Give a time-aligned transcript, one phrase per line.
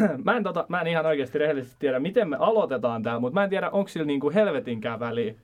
[0.24, 3.44] mä, en tota, mä en ihan oikeasti rehellisesti tiedä, miten me aloitetaan tää, mutta mä
[3.44, 5.34] en tiedä, onko sillä niinku helvetinkään väliä.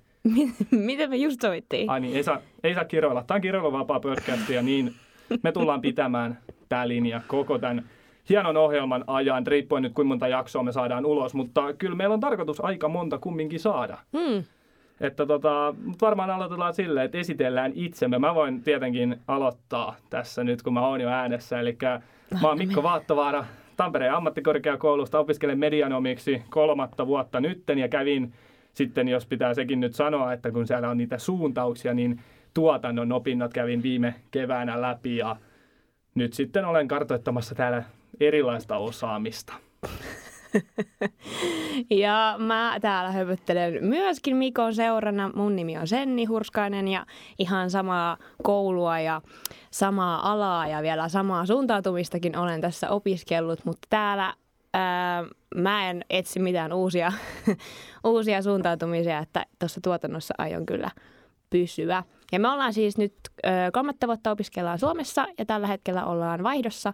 [0.70, 1.90] Miten me just sovittiin?
[1.90, 3.24] Ai niin, ei saa, ei saa kiroilla.
[3.26, 4.94] Tämä on kiroiluvapaa podcast ja niin
[5.42, 6.38] me tullaan pitämään
[6.68, 7.84] tämä linja koko tämän
[8.28, 12.20] hienon ohjelman ajan, riippuen nyt kuinka monta jaksoa me saadaan ulos, mutta kyllä meillä on
[12.20, 13.98] tarkoitus aika monta kumminkin saada.
[14.12, 14.44] Hmm.
[15.00, 18.18] Että tota, mut varmaan aloitetaan silleen, että esitellään itsemme.
[18.18, 21.60] Mä voin tietenkin aloittaa tässä nyt, kun mä oon jo äänessä.
[21.60, 21.76] Eli
[22.42, 23.44] mä oon Mikko Vaattovaara
[23.76, 28.32] Tampereen ammattikorkeakoulusta, opiskelen medianomiksi kolmatta vuotta nytten ja kävin
[28.72, 32.20] sitten, jos pitää sekin nyt sanoa, että kun siellä on niitä suuntauksia, niin
[32.54, 35.36] tuotannon opinnot kävin viime keväänä läpi ja
[36.14, 37.82] nyt sitten olen kartoittamassa täällä
[38.20, 39.54] erilaista osaamista.
[41.90, 45.30] Ja mä täällä höpöttelen myöskin Mikon seurana.
[45.34, 47.06] Mun nimi on Senni Hurskainen ja
[47.38, 49.20] ihan samaa koulua ja
[49.70, 54.34] samaa alaa ja vielä samaa suuntautumistakin olen tässä opiskellut, mutta täällä
[54.74, 57.12] ää, mä en etsi mitään uusia,
[58.04, 60.90] uusia suuntautumisia, että tuossa tuotannossa aion kyllä
[61.50, 62.02] pysyä.
[62.32, 63.14] Ja me ollaan siis nyt
[63.46, 66.92] ö, kolmatta vuotta opiskellaan Suomessa ja tällä hetkellä ollaan vaihdossa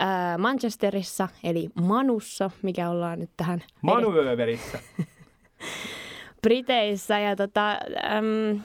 [0.00, 4.78] ö, Manchesterissa, eli Manussa, mikä ollaan nyt tähän Manuöverissä.
[6.42, 7.18] Briteissä.
[7.18, 8.60] Ja tota, äm,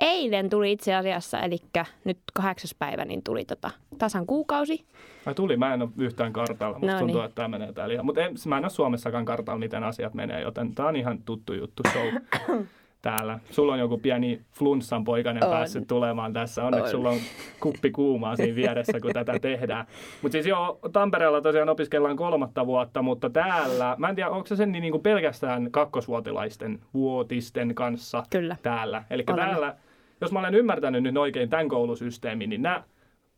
[0.00, 1.56] eilen tuli itse asiassa, eli
[2.04, 4.84] nyt kahdeksas päivä, niin tuli tota, tasan kuukausi.
[5.26, 6.78] Ai tuli, mä en ole yhtään kartalla.
[6.78, 7.24] Musta No tuntuu, niin.
[7.24, 8.02] että tämä menee täällä.
[8.02, 11.82] Mutta mä en ole Suomessakaan kartalla, miten asiat menee, joten tää on ihan tuttu juttu
[11.92, 12.06] show
[13.02, 13.38] täällä.
[13.50, 15.50] Sulla on joku pieni flunssan poikainen On.
[15.50, 16.64] päässyt tulemaan tässä.
[16.64, 16.90] Onneksi On.
[16.90, 17.18] sulla on
[17.60, 19.86] kuppi kuumaa siinä vieressä, kun tätä tehdään.
[20.22, 24.56] Mutta siis joo, Tampereella tosiaan opiskellaan kolmatta vuotta, mutta täällä, mä en tiedä, onko se
[24.56, 28.56] sen niin kuin pelkästään kakkosvuotilaisten vuotisten kanssa Kyllä.
[28.62, 29.04] täällä.
[29.10, 29.76] Eli täällä,
[30.20, 32.82] jos mä olen ymmärtänyt nyt oikein tämän koulusysteemin, niin nämä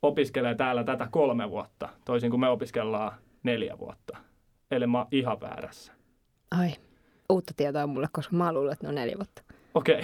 [0.01, 3.11] opiskelee täällä tätä kolme vuotta, toisin kuin me opiskellaan
[3.43, 4.17] neljä vuotta.
[4.71, 5.93] Eli mä oon ihan väärässä.
[6.59, 6.69] Ai,
[7.29, 9.41] uutta tietoa mulle, koska mä luulen, että ne on neljä vuotta.
[9.75, 10.01] Okei.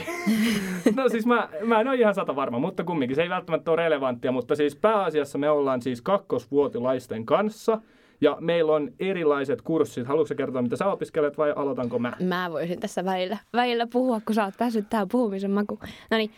[0.96, 3.84] no siis mä, mä en ole ihan sata varma, mutta kumminkin se ei välttämättä ole
[3.84, 7.82] relevanttia, mutta siis pääasiassa me ollaan siis kakkosvuotilaisten kanssa
[8.22, 10.08] ja meillä on erilaiset kurssit.
[10.08, 12.14] Haluatko kertoa, mitä sä opiskelet vai aloitanko mä?
[12.20, 15.80] Mä voisin tässä välillä, välillä puhua, kun sä oot päässyt tähän puhumisen makuun.
[16.12, 16.32] No niin,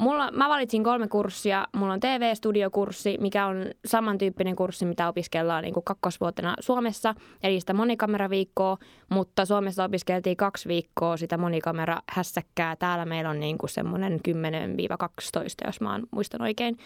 [0.00, 1.66] mulla, mä valitsin kolme kurssia.
[1.76, 7.74] Mulla on TV-studiokurssi, mikä on samantyyppinen kurssi, mitä opiskellaan niin kuin kakkosvuotena Suomessa, eli sitä
[7.74, 12.76] monikameraviikkoa, mutta Suomessa opiskeltiin kaksi viikkoa sitä monikamerahässäkkää.
[12.76, 16.76] Täällä meillä on niin kuin semmoinen 10-12, jos mä muistan oikein.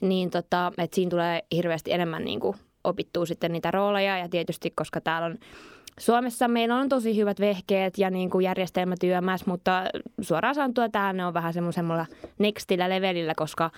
[0.00, 4.70] Niin tota, että siinä tulee hirveästi enemmän niin kuin opittua sitten niitä rooleja ja tietysti,
[4.70, 5.38] koska täällä on
[6.00, 9.84] Suomessa meillä on tosi hyvät vehkeet ja niin kuin järjestelmätyömässä, mutta
[10.20, 12.06] suoraan sanottuna täällä ne on vähän semmoisella
[12.38, 13.70] nextillä levelillä, koska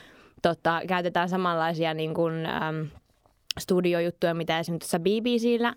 [0.42, 2.88] tota, käytetään samanlaisia niin kuin, äm,
[3.58, 5.74] studiojuttuja, mitä esimerkiksi tuossa BBCllä.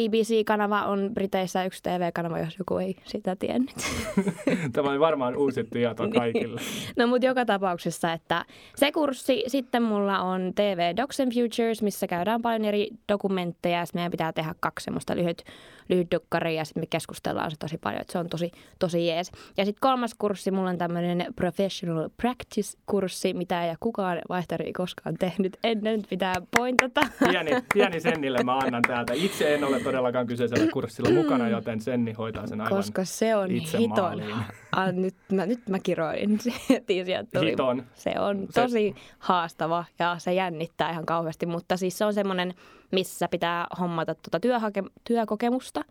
[0.00, 3.74] BBC-kanava on Briteissä yksi TV-kanava, jos joku ei sitä tiennyt.
[4.72, 6.60] Tämä on varmaan uusi tieto kaikille.
[6.96, 8.44] No mutta joka tapauksessa, että
[8.76, 13.86] se kurssi, sitten mulla on TV Docs and Futures, missä käydään paljon eri dokumentteja ja
[13.94, 15.44] meidän pitää tehdä kaksi semmoista lyhyt,
[15.88, 19.32] lyhyt dukkaria ja sitten me keskustellaan se tosi paljon, että se on tosi, tosi jees.
[19.56, 25.56] Ja sitten kolmas kurssi, mulla on tämmöinen Professional Practice-kurssi, mitä ei kukaan vaihtari koskaan tehnyt
[25.64, 27.00] ennen, pitää pointata.
[27.30, 29.12] Pieni, pieni Sennille mä annan täältä.
[29.14, 33.50] Itse en ole todellakaan kyseisellä kurssilla mukana, joten Senni hoitaa sen aivan Koska se on
[33.50, 33.96] itse hiton.
[34.04, 34.36] maaliin.
[34.72, 36.38] Ah, nyt, mä, nyt mä kiroin.
[37.34, 37.50] Tuli.
[37.50, 37.82] Hiton.
[37.94, 42.54] Se on Se- tosi haastava ja se jännittää ihan kauheasti, mutta siis se on semmoinen,
[42.92, 45.84] missä pitää hommata tuota työhake- työkokemusta.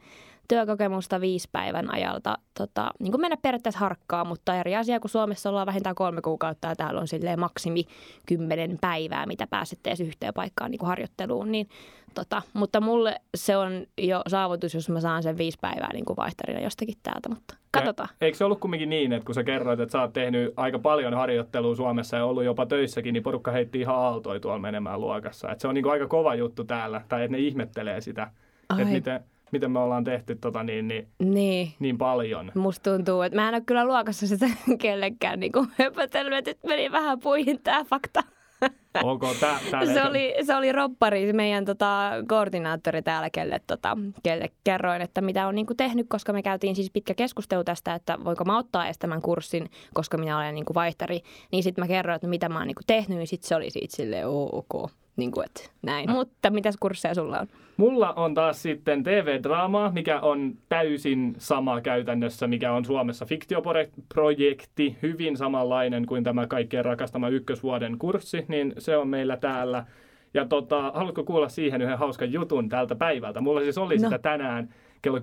[0.47, 2.37] Työkokemusta viisi päivän ajalta.
[2.57, 6.67] Tota, niin kuin mennä periaatteessa harkkaa, mutta eri asia, kun Suomessa ollaan vähintään kolme kuukautta
[6.67, 7.83] ja täällä on silleen maksimi
[8.25, 11.51] kymmenen päivää, mitä pääsette edes yhteen paikkaan niin kuin harjoitteluun.
[11.51, 11.69] Niin,
[12.15, 16.17] tota, mutta mulle se on jo saavutus, jos mä saan sen viisi päivää niin kuin
[16.17, 18.09] vaihtarina jostakin täältä, mutta katsotaan.
[18.11, 20.79] Ja eikö se ollut kumminkin niin, että kun sä kerroit, että sä oot tehnyt aika
[20.79, 25.51] paljon harjoittelua Suomessa ja ollut jopa töissäkin, niin porukka heitti ihan aaltoi tuolla menemään luokassa.
[25.51, 28.31] Et se on niin aika kova juttu täällä, tai että ne ihmettelee sitä,
[28.69, 28.81] Ai.
[28.81, 31.73] että miten, miten me ollaan tehty tota niin, niin, Niin.
[31.79, 32.51] niin paljon.
[32.55, 34.45] Musta tuntuu, että mä en ole kyllä luokassa sitä
[34.81, 38.23] kellekään niin kuin höpötellyt, että nyt meni vähän puihin tämä fakta.
[39.03, 44.49] Onko tää, tää Se oli, se oli roppari, meidän tota, koordinaattori täällä, kelle, tota, kelle
[44.63, 48.45] kerroin, että mitä on niinku tehnyt, koska me käytiin siis pitkä keskustelu tästä, että voinko
[48.45, 51.21] mä ottaa edes tämän kurssin, koska minä olen niinku vaihtari.
[51.51, 53.95] Niin sitten mä kerroin, että mitä mä oon niinku tehnyt, niin sitten se oli siitä
[53.95, 54.91] silleen ok.
[55.17, 56.11] Niin kuin, että näin.
[56.11, 57.47] Mutta mitäs kursseja sulla on?
[57.77, 65.37] Mulla on taas sitten TV-draamaa, mikä on täysin sama käytännössä, mikä on Suomessa fiktioprojekti, hyvin
[65.37, 69.85] samanlainen kuin tämä kaikkien rakastama ykkösvuoden kurssi, niin se on meillä täällä.
[70.33, 73.41] Ja tota, haluatko kuulla siihen yhden hauskan jutun tältä päivältä?
[73.41, 74.03] Mulla siis oli no.
[74.03, 74.69] sitä tänään
[75.01, 75.21] kello 10-13.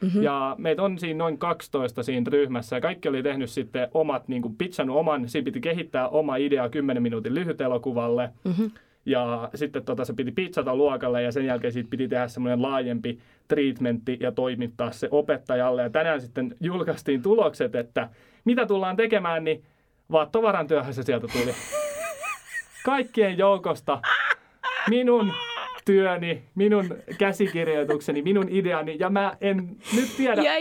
[0.00, 0.22] Mm-hmm.
[0.22, 2.76] Ja meitä on siinä noin 12 siinä ryhmässä.
[2.76, 6.68] Ja kaikki oli tehnyt sitten omat, niin kuin pitchannut oman, siinä piti kehittää oma idea
[6.68, 8.30] 10 minuutin lyhyt elokuvalle.
[8.44, 8.70] Mm-hmm.
[9.06, 13.18] Ja sitten tota, se piti pizzata luokalle ja sen jälkeen siitä piti tehdä semmoinen laajempi
[13.48, 15.82] treatmentti ja toimittaa se opettajalle.
[15.82, 18.08] Ja tänään sitten julkaistiin tulokset, että
[18.44, 19.64] mitä tullaan tekemään, niin
[20.12, 21.54] vaattovaran työhön se sieltä tuli.
[22.84, 24.02] Kaikkien joukosta
[24.88, 25.32] minun
[25.84, 26.84] työni, minun
[27.18, 30.42] käsikirjoitukseni, minun ideani ja mä en nyt tiedä.
[30.42, 30.52] Ja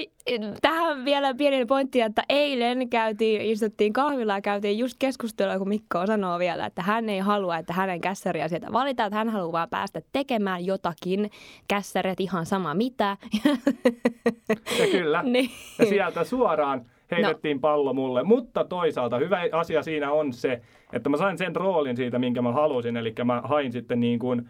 [0.61, 6.05] tähän vielä pieni pointti, että eilen käytiin, istuttiin kahvilla ja käytiin just keskustelua, kun Mikko
[6.05, 9.69] sanoo vielä, että hän ei halua, että hänen kässäriä sieltä valitaan, että hän haluaa vaan
[9.69, 11.29] päästä tekemään jotakin,
[11.67, 13.17] kässäret ihan sama mitä.
[14.79, 15.49] Ja kyllä, niin.
[15.79, 17.61] ja sieltä suoraan heitettiin no.
[17.61, 18.23] pallo mulle.
[18.23, 20.61] Mutta toisaalta hyvä asia siinä on se,
[20.93, 22.97] että mä sain sen roolin siitä, minkä mä halusin.
[22.97, 24.49] Eli mä hain sitten niin kuin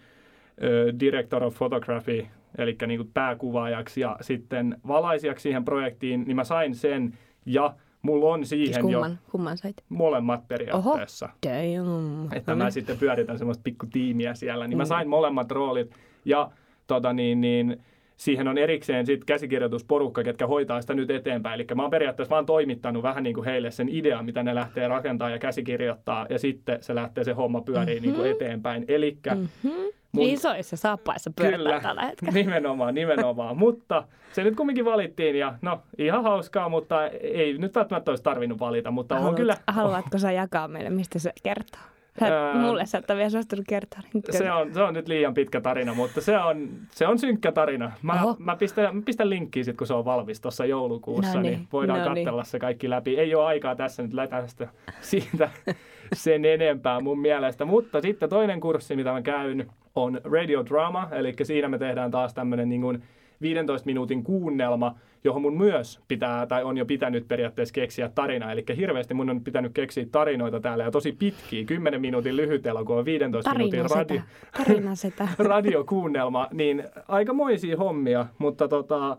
[0.99, 2.27] director of photography,
[2.57, 8.33] eli niin kuin pääkuvaajaksi ja sitten valaisijaksi siihen projektiin, niin mä sain sen ja mulla
[8.33, 9.75] on siihen siis kumman, jo kumman sait?
[9.89, 11.25] molemmat periaatteessa.
[11.25, 12.33] Oho, damn.
[12.33, 16.51] Että mä sitten pyöritän semmoista pikku tiimiä siellä, niin mä sain molemmat roolit ja
[16.87, 17.83] tota niin, niin
[18.17, 21.53] siihen on erikseen sitten käsikirjoitusporukka, ketkä hoitaa sitä nyt eteenpäin.
[21.53, 24.87] Eli mä oon periaatteessa vaan toimittanut vähän niin kuin heille sen idean, mitä ne lähtee
[24.87, 28.07] rakentaa ja käsikirjoittaa, ja sitten se lähtee se homma pyörii mm-hmm.
[28.07, 28.85] niin kuin eteenpäin.
[28.87, 29.91] Eli mm-hmm.
[30.11, 30.25] Mun...
[30.25, 32.31] Isoissa saappaissa pyöritään tällä hetkellä.
[32.39, 33.57] nimenomaan, nimenomaan.
[33.57, 34.03] mutta
[34.33, 38.91] se nyt kumminkin valittiin ja no ihan hauskaa, mutta ei nyt välttämättä olisi tarvinnut valita,
[38.91, 39.57] mutta Haluat, on kyllä...
[39.67, 41.81] Haluatko sä jakaa meille, mistä se kertoo?
[42.21, 43.99] Ää, mulle sä et vielä suostunut kertoa.
[44.13, 47.51] Niin se on, se on nyt liian pitkä tarina, mutta se on, se on synkkä
[47.51, 47.91] tarina.
[48.01, 51.53] Mä, mä, pistän, mä pistän linkkiä sitten, kun se on valmis tuossa joulukuussa, no niin,
[51.53, 52.49] niin voidaan no katsella niin.
[52.49, 53.17] se kaikki läpi.
[53.17, 54.67] Ei ole aikaa tässä nyt lätästä
[55.01, 55.49] siitä
[56.13, 57.65] sen enempää mun mielestä.
[57.65, 62.33] Mutta sitten toinen kurssi, mitä mä käyn, on Radio Drama, eli siinä me tehdään taas
[62.33, 63.03] tämmöinen niin kuin
[63.41, 68.51] 15 minuutin kuunnelma, johon mun myös pitää, tai on jo pitänyt periaatteessa keksiä tarina.
[68.51, 73.05] Eli hirveästi mun on pitänyt keksiä tarinoita täällä, ja tosi pitkiä, 10 minuutin lyhyt elokuva,
[73.05, 74.21] 15 tarina minuutin radio,
[74.57, 75.27] tarina sitä.
[75.53, 79.17] radiokuunnelma, niin aikamoisia hommia, mutta tota,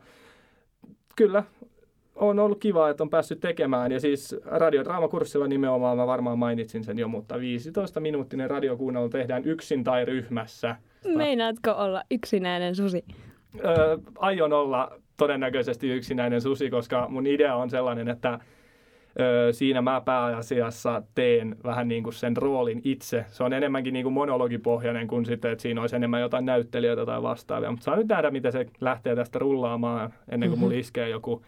[1.16, 1.44] kyllä
[2.14, 3.92] on ollut kiva, että on päässyt tekemään.
[3.92, 10.04] Ja siis radiodraamakurssilla nimenomaan, mä varmaan mainitsin sen jo, mutta 15-minuuttinen radiokuunnelu tehdään yksin tai
[10.04, 10.76] ryhmässä.
[11.16, 13.04] Meinaatko olla yksinäinen susi?
[13.64, 18.38] Öö, aion olla todennäköisesti yksinäinen susi, koska mun idea on sellainen, että
[19.20, 23.25] öö, siinä mä pääasiassa teen vähän niin kuin sen roolin itse.
[23.28, 27.22] Se on enemmänkin niin kuin monologipohjainen kuin sitten, että siinä olisi enemmän jotain näyttelijöitä tai
[27.22, 27.70] vastaavia.
[27.70, 30.60] Mutta saa nyt nähdä, miten se lähtee tästä rullaamaan ennen kuin mm-hmm.
[30.60, 31.43] mulla iskee joku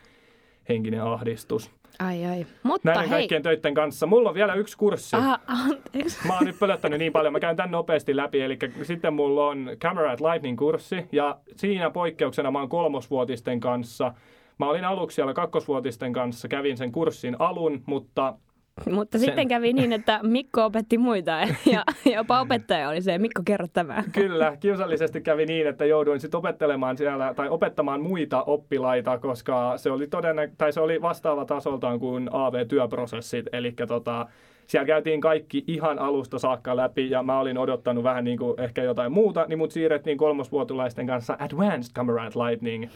[0.69, 1.71] henkinen ahdistus.
[1.99, 2.47] Ai ai.
[2.63, 3.19] Mutta Näiden hei.
[3.19, 4.07] kaikkien töiden kanssa.
[4.07, 5.17] Mulla on vielä yksi kurssi.
[5.17, 6.27] Aha, anteeksi.
[6.27, 7.33] Mä oon nyt pölyttänyt niin paljon.
[7.33, 8.41] Mä käyn tän nopeasti läpi.
[8.43, 11.09] Eli sitten mulla on Camera at Lightning-kurssi.
[11.13, 14.15] Ja siinä poikkeuksena mä oon kolmosvuotisten kanssa.
[14.59, 16.49] Mä olin aluksi siellä kakkosvuotisten kanssa.
[16.49, 18.35] Kävin sen kurssin alun, mutta
[18.95, 19.27] mutta Sen.
[19.27, 21.31] sitten kävi niin, että Mikko opetti muita
[21.73, 21.85] ja
[22.15, 24.05] jopa opettaja oli se, Mikko kerro tämä.
[24.13, 29.91] Kyllä, kiusallisesti kävi niin, että jouduin sitten opettelemaan siellä tai opettamaan muita oppilaita, koska se
[29.91, 34.27] oli, todennä, tai se oli vastaava tasoltaan kuin AV-työprosessit, eli tota,
[34.67, 38.83] siellä käytiin kaikki ihan alusta saakka läpi ja mä olin odottanut vähän niin kuin ehkä
[38.83, 42.87] jotain muuta, niin mut siirrettiin kolmosvuotulaisten kanssa Advanced Camera Lightning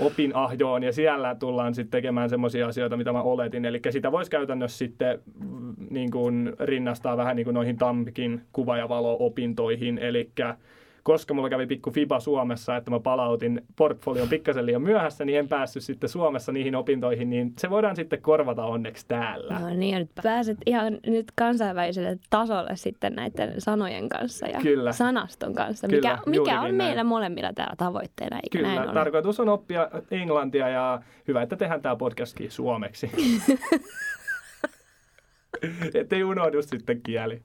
[0.00, 3.64] opinahjoon ja siellä tullaan sitten tekemään semmoisia asioita, mitä mä oletin.
[3.64, 8.76] Eli sitä voisi käytännössä sitten mm, niin kuin rinnastaa vähän niin kuin noihin Tampikin kuva-
[8.76, 9.98] ja valo-opintoihin.
[9.98, 10.30] Eli
[11.06, 15.48] koska mulla kävi pikku FIBA Suomessa, että mä palautin portfolion pikkasen liian myöhässä, niin en
[15.48, 19.58] päässyt sitten Suomessa niihin opintoihin, niin se voidaan sitten korvata onneksi täällä.
[19.58, 24.92] No niin, ja nyt pääset ihan nyt kansainväliselle tasolle sitten näiden sanojen kanssa ja Kyllä.
[24.92, 26.74] sanaston kanssa, Kyllä, mikä, mikä on näin.
[26.74, 28.94] meillä molemmilla täällä tavoitteena, eikö Kyllä, näin ole?
[28.94, 33.10] tarkoitus on oppia englantia ja hyvä, että tehdään tämä podcastkin suomeksi.
[35.94, 37.40] Ettei unohdu sitten kieli.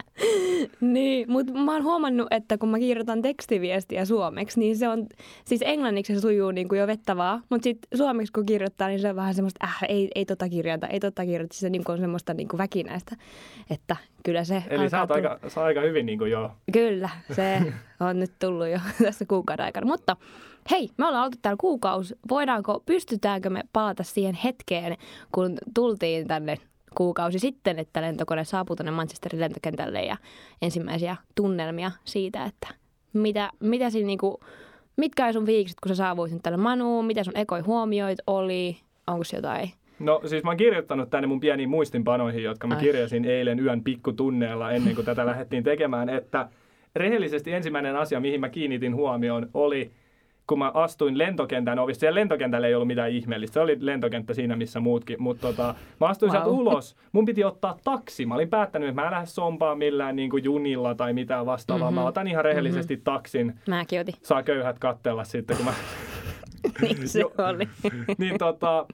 [0.81, 5.07] niin, mutta mä oon huomannut, että kun mä kirjoitan tekstiviestiä suomeksi, niin se on,
[5.45, 9.09] siis englanniksi se sujuu niin kuin jo vettävää, mutta sitten suomeksi kun kirjoittaa, niin se
[9.09, 11.99] on vähän semmoista, äh, ei, ei tota kirjoita, ei tota kirjoita, se niin kuin on
[11.99, 13.15] semmoista niin kuin väkinäistä,
[13.69, 16.51] että kyllä se Eli sä oot aika, sä aika hyvin niin kuin jo.
[16.73, 17.61] Kyllä, se
[18.09, 20.17] on nyt tullut jo tässä kuukauden aikana, mutta
[20.71, 24.97] hei, me ollaan oltu täällä kuukausi, voidaanko, pystytäänkö me palata siihen hetkeen,
[25.31, 26.57] kun tultiin tänne
[26.95, 30.17] kuukausi sitten, että lentokone saapuu tänne Manchesterin lentokentälle ja
[30.61, 32.67] ensimmäisiä tunnelmia siitä, että
[33.13, 34.39] mitä, mitä siinä niinku,
[34.97, 39.23] mitkä on sun fiilikset, kun sä saavuisit tänne Manuun, mitä sun ekoi huomioit oli, onko
[39.35, 39.71] jotain?
[39.99, 42.81] No siis mä oon kirjoittanut tänne mun pieniin muistinpanoihin, jotka mä Ai.
[42.81, 46.49] kirjasin eilen yön pikkutunneella ennen kuin tätä lähdettiin tekemään, että
[46.95, 49.91] rehellisesti ensimmäinen asia, mihin mä kiinnitin huomioon, oli
[50.51, 51.99] kun mä astuin lentokentän ovista.
[51.99, 53.53] Siellä lentokentällä ei ollut mitään ihmeellistä.
[53.53, 55.21] Se oli lentokenttä siinä, missä muutkin.
[55.21, 56.37] Mutta tota, mä astuin Wow.
[56.41, 56.95] sieltä ulos.
[57.11, 58.25] Mun piti ottaa taksi.
[58.25, 61.91] Mä olin päättänyt, että mä en lähde sompaan millään niin kuin junilla tai mitään vastaavaa.
[61.91, 62.01] Mm-hmm.
[62.01, 63.03] Mä otan ihan rehellisesti mm-hmm.
[63.03, 63.55] taksin.
[63.67, 64.15] Mäkin otin.
[64.23, 65.73] Saa köyhät kattella sitten, kun mä
[66.81, 67.69] Niin se oli.
[68.17, 68.85] niin tota,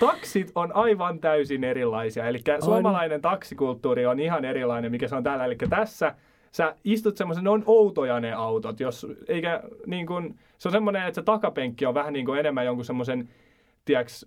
[0.00, 2.28] taksit on aivan täysin erilaisia.
[2.28, 5.44] Eli suomalainen taksikulttuuri on ihan erilainen, mikä se on täällä.
[5.44, 6.14] Eli tässä
[6.54, 11.06] sä istut semmoisen, ne on outoja ne autot, jos, eikä niin kuin, se on semmoinen,
[11.06, 13.28] että se takapenkki on vähän niin kuin enemmän jonkun semmoisen,
[13.84, 14.26] tiedäks,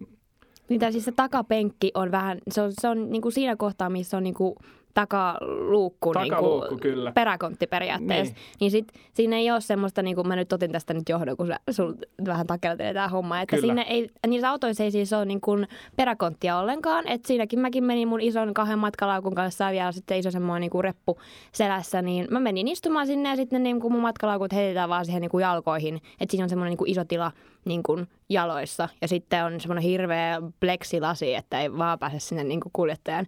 [0.70, 4.24] Mitä siis se takapenkki on vähän, se on, se on niinku siinä kohtaa, missä on
[4.24, 4.56] niinku
[4.98, 7.12] takaluukku, Takaluukku, niinku, kyllä.
[7.12, 8.34] peräkontti periaatteessa.
[8.34, 8.44] Niin.
[8.44, 11.48] Niin, niin sit siinä ei ole semmoista, niinku mä nyt otin tästä nyt johdon, kun
[11.48, 11.94] sä, sul
[12.26, 13.66] vähän takeltelee tämä homma, että Kyllä.
[13.68, 15.52] siinä ei, niissä autoissa ei siis ole niinku
[15.96, 20.32] peräkonttia ollenkaan, että siinäkin mäkin menin mun ison kahden matkalaukun kanssa ja vielä sitten iso
[20.32, 21.18] semmoinen niinku reppu
[21.52, 25.40] selässä, niin mä menin istumaan sinne ja sitten niinku mun matkalaukut heitetään vaan siihen niinku
[25.40, 27.32] jalkoihin, että siinä on semmoinen niinku iso tila
[27.66, 28.00] niinku
[28.30, 33.28] jaloissa ja sitten on semmoinen hirveä pleksilasi, että ei vaan pääse sinne niinku kuljettajan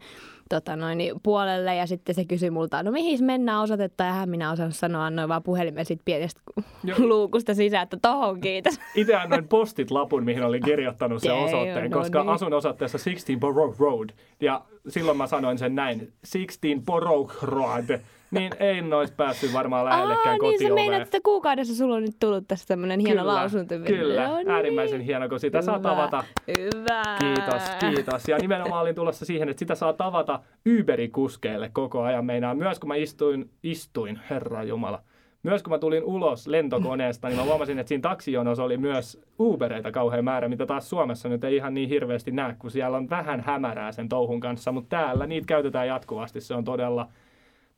[0.50, 4.30] tota noin, niin puolelle ja sitten se kysyi multa, no mihin mennään osoitetta ja hän
[4.30, 6.42] minä osannut sanoa, annoin vaan puhelimen sit pienestä
[6.84, 6.96] Jo.
[7.08, 8.80] luukusta sisään, että tohon kiitos.
[8.96, 12.30] itse annoin postit lapun, mihin olin kirjoittanut sen osoitteen, no koska niin.
[12.30, 14.10] asun osoitteessa 16 Borough Road.
[14.42, 18.00] Ja silloin mä sanoin sen näin, 16 Borough Road.
[18.32, 20.74] Niin en olisi päässyt varmaan lähellekään Aa, niin sä kotioveen.
[20.76, 23.76] meinaat, että kuukaudessa sulla on nyt tullut tästä tämmönen hieno lausunto.
[23.88, 24.50] Kyllä, No niin.
[24.50, 25.90] äärimmäisen hieno, kun sitä saa Hyvä.
[25.90, 26.24] tavata.
[26.48, 27.04] Hyvä.
[27.20, 28.28] Kiitos, kiitos.
[28.28, 30.40] Ja nimenomaan olin tulossa siihen, että sitä saa tavata
[30.80, 32.26] Uberikuskeille koko ajan.
[32.26, 35.02] Meinaa myös kun mä istuin, istuin, herra jumala.
[35.44, 39.92] Myös kun mä tulin ulos lentokoneesta, niin mä huomasin, että siinä taksijonossa oli myös Ubereita
[39.92, 43.42] kauhean määrä, mitä taas Suomessa nyt ei ihan niin hirveästi näe, kun siellä on vähän
[43.42, 46.42] hämärää sen touhun kanssa, mutta täällä niitä käytetään jatkuvasti.
[46.42, 47.08] Se on todella,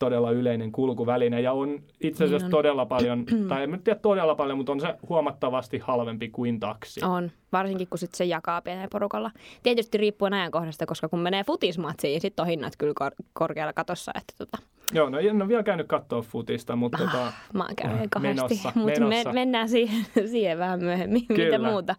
[0.02, 2.58] todella yleinen kulkuväline ja on itse asiassa Niin on.
[2.58, 7.02] todella paljon, tai en tiedä todella paljon, mutta on se huomattavasti halvempi kuin taksi.
[7.06, 9.32] On, varsinkin kun sit se jakaa pienellä porukalla.
[9.64, 14.12] Tietysti riippuen ajankohdasta, koska kun menee futismatsiin, niin sitten on hinnat kyllä kor- korkealla katossa.
[14.16, 14.58] Että tota,
[14.94, 18.36] Joo, no en ole vielä käynyt katsoa futista, mutta tota, mä oon käynyt Ah, kahdesti,
[18.42, 19.34] menossa, mutta me, menossa.
[19.34, 21.28] mennään siihen, siihen vähän myöhemmin.
[21.28, 21.58] Kyllä.
[21.58, 21.96] Mitä muuta?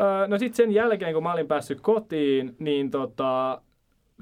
[0.00, 3.60] Öö, no sitten sen jälkeen, kun mä olin päässyt kotiin, niin tota,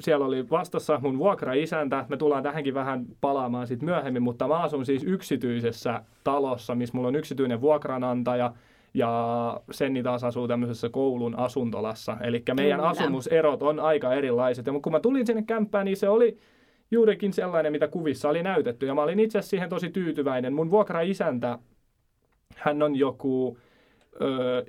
[0.00, 2.04] siellä oli vastassa mun vuokraisäntä.
[2.08, 7.08] Me tullaan tähänkin vähän palaamaan sitten myöhemmin, mutta mä asun siis yksityisessä talossa, missä mulla
[7.08, 8.52] on yksityinen vuokranantaja.
[8.94, 12.16] Ja Senni taas asuu tämmöisessä koulun asuntolassa.
[12.20, 12.88] Eli meidän Kyllä.
[12.88, 14.66] asumuserot on aika erilaiset.
[14.66, 16.38] Ja kun mä tulin sinne kämppään, niin se oli
[16.90, 18.86] juurikin sellainen, mitä kuvissa oli näytetty.
[18.86, 20.52] Ja mä olin itse asiassa siihen tosi tyytyväinen.
[20.52, 21.58] Mun vuokraisäntä,
[22.56, 23.58] hän on joku
[24.20, 24.64] ö,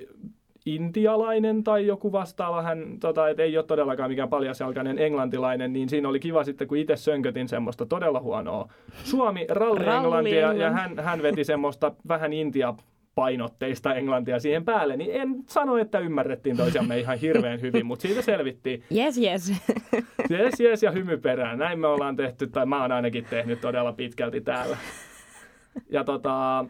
[0.74, 6.08] intialainen tai joku vastaava, hän tota, et ei ole todellakaan mikään paljasjalkainen englantilainen, niin siinä
[6.08, 8.68] oli kiva sitten, kun itse sönkötin semmoista todella huonoa
[9.04, 12.74] Suomi ralli Ralli englantia ja hän, hän veti semmoista vähän intia
[13.14, 18.22] painotteista englantia siihen päälle, niin en sano, että ymmärrettiin toisiamme ihan hirveän hyvin, mutta siitä
[18.22, 18.82] selvittiin.
[18.96, 19.52] Yes, yes.
[20.30, 21.58] Jes, jes ja hymy perään.
[21.58, 24.76] Näin me ollaan tehty, tai mä oon ainakin tehnyt todella pitkälti täällä.
[25.90, 26.64] Ja tota,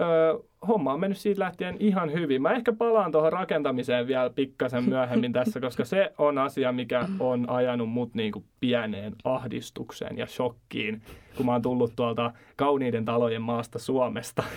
[0.00, 0.38] ö,
[0.68, 2.42] homma on mennyt siitä lähtien ihan hyvin.
[2.42, 7.50] Mä ehkä palaan tuohon rakentamiseen vielä pikkasen myöhemmin tässä, koska se on asia, mikä on
[7.50, 11.02] ajanut mut niinku pieneen ahdistukseen ja shokkiin,
[11.36, 14.42] kun mä oon tullut tuolta kauniiden talojen maasta Suomesta.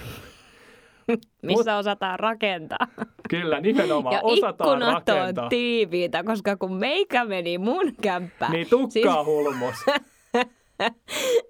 [1.41, 2.87] Missä osataan rakentaa.
[3.29, 5.43] Kyllä, nimenomaan ja osataan rakentaa.
[5.43, 8.51] on tiiviitä, koska kun meikä meni mun kämppään.
[8.51, 9.75] Niin tukkaa Siis, hulmus.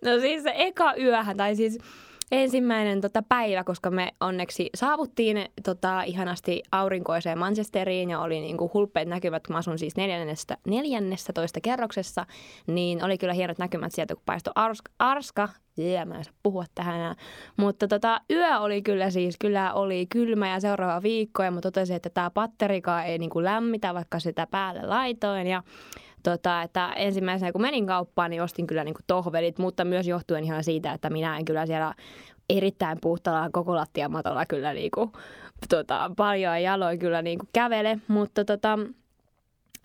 [0.05, 1.77] no siis se eka yöhän, tai siis
[2.31, 9.07] ensimmäinen tota, päivä, koska me onneksi saavuttiin tota, ihanasti aurinkoiseen Manchesteriin ja oli niinku hulppeet
[9.07, 12.25] näkymät, kun mä asun siis neljännestä, neljännessä toista kerroksessa,
[12.67, 15.49] niin oli kyllä hienot näkymät sieltä, kun paistoi arska, arska.
[15.79, 17.15] Yeah, mä en saa puhua tähän.
[17.57, 21.43] Mutta tota, yö oli kyllä siis, kyllä oli kylmä ja seuraava viikko.
[21.43, 25.47] Ja mä totesin, että tämä patterikaan ei niinku lämmitä, vaikka sitä päälle laitoin.
[25.47, 25.63] Ja
[26.23, 30.63] Tota, että ensimmäisenä kun menin kauppaan, niin ostin kyllä niinku tohvelit, mutta myös johtuen ihan
[30.63, 31.93] siitä, että minä en kyllä siellä
[32.49, 35.11] erittäin puhtaalla koko lattiamatolla kyllä niinku,
[35.69, 38.79] tota, paljon jaloin kyllä niinku kävele, mutta tota,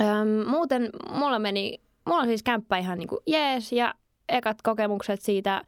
[0.03, 3.95] äm, muuten mulla meni, mulla siis kämppä ihan niinku jees ja
[4.29, 5.63] ekat kokemukset siitä,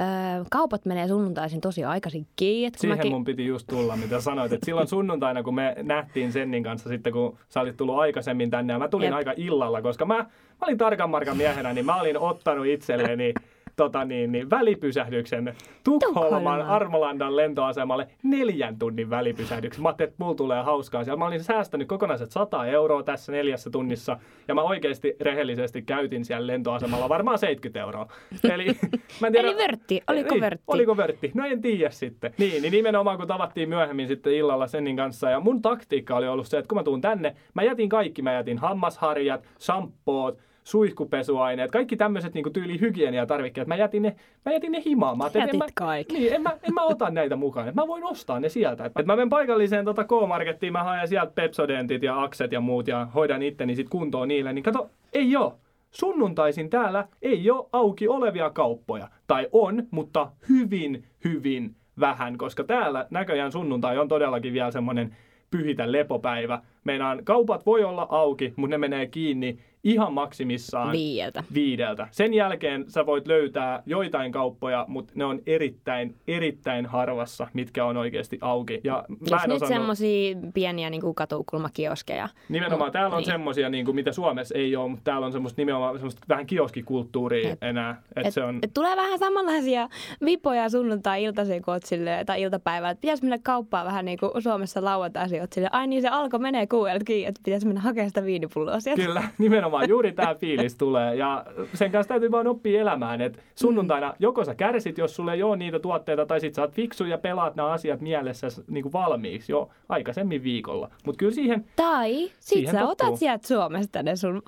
[0.00, 2.78] Öö, kaupat menee sunnuntaisin tosi aikaisin kiinni.
[2.78, 4.52] Siihen mäkin- mun piti just tulla, mitä sanoit.
[4.52, 8.72] Että silloin sunnuntaina, kun me nähtiin Sennin kanssa sitten, kun sä olit tullut aikaisemmin tänne,
[8.72, 9.14] ja mä tulin Jep.
[9.14, 10.26] aika illalla, koska mä, mä
[10.62, 13.34] olin tarkan markan miehenä, niin mä olin ottanut itselleni
[13.76, 15.54] tota niin, niin, välipysähdyksen
[15.84, 16.62] Tukholman.
[16.62, 19.82] Armolandan lentoasemalle neljän tunnin välipysähdyksen.
[19.82, 21.18] Mä ajattelin, että mulla tulee hauskaa siellä.
[21.18, 24.16] Mä olin säästänyt kokonaiset 100 euroa tässä neljässä tunnissa
[24.48, 28.08] ja mä oikeasti rehellisesti käytin siellä lentoasemalla varmaan 70 euroa.
[28.52, 28.66] Eli,
[29.20, 30.64] mä en tiedä, Eli vörtti, oliko niin, vörtti?
[30.66, 31.30] Oliko vörtti?
[31.34, 32.34] No en tiedä sitten.
[32.38, 36.46] Niin, niin nimenomaan kun tavattiin myöhemmin sitten illalla Sennin kanssa ja mun taktiikka oli ollut
[36.46, 41.96] se, että kun mä tuun tänne, mä jätin kaikki, mä jätin hammasharjat, shampoot, suihkupesuaineet, kaikki
[41.96, 45.18] tämmöiset niin tyyli hygieniatarvikkeet, mä jätin ne, mä jätin ne himaan.
[45.18, 46.14] Mä Jätit en mä, kaikki.
[46.14, 47.72] Niin, en mä, en mä ota näitä mukaan.
[47.74, 48.84] Mä voin ostaa ne sieltä.
[48.84, 53.06] Et mä menen paikalliseen tota K-Markettiin, mä haen sieltä Pepsodentit ja Akset ja muut ja
[53.14, 54.52] hoidan itteni sit kuntoon niille.
[54.52, 55.58] Niin kato, ei oo.
[55.90, 59.08] Sunnuntaisin täällä ei ole auki olevia kauppoja.
[59.26, 65.16] Tai on, mutta hyvin, hyvin vähän, koska täällä näköjään sunnuntai on todellakin vielä semmoinen
[65.50, 66.60] pyhitä lepopäivä.
[66.84, 71.44] Meinaan, kaupat voi olla auki, mutta ne menee kiinni ihan maksimissaan Viieltä.
[71.54, 72.08] viideltä.
[72.10, 77.96] Sen jälkeen sä voit löytää joitain kauppoja, mutta ne on erittäin, erittäin harvassa, mitkä on
[77.96, 78.80] oikeasti auki.
[78.84, 82.28] Ja mä Jos en nyt osannut, semmosia pieniä niin kuin katukulmakioskeja.
[82.48, 83.26] nimenomaan täällä on niin.
[83.26, 87.48] semmosia, niin kuin, mitä Suomessa ei ole, mutta täällä on semmoista nimenomaan semmoista vähän kioskikulttuuria
[87.48, 87.62] Jep.
[87.62, 88.02] enää.
[88.16, 89.88] Et, Et, se on, et tulee vähän samanlaisia
[90.24, 92.90] vipoja sunnuntai-iltaisin, kun silleen, tai iltapäivällä.
[92.90, 95.40] Että pitäisi mennä kauppaan vähän niin kuin Suomessa lauantaisin.
[95.40, 98.80] Oot silleen, ai niin se alko menee kuuelta kiinni, että pitäisi mennä hakemaan sitä viinipulloa
[98.80, 99.02] sieltä.
[99.02, 101.14] Kyllä, nimenomaan juuri tämä fiilis tulee.
[101.14, 105.42] Ja sen kanssa täytyy vaan oppia elämään, että sunnuntaina joko sä kärsit, jos sulle ei
[105.42, 108.92] ole niitä tuotteita, tai sit sä oot fiksu ja pelaat nämä asiat mielessä niin kuin
[108.92, 110.90] valmiiksi jo aikaisemmin viikolla.
[111.04, 113.06] Mutta kyllä siihen, Tai sit Siihen sä tottuu.
[113.06, 114.42] otat sieltä Suomesta ne sun...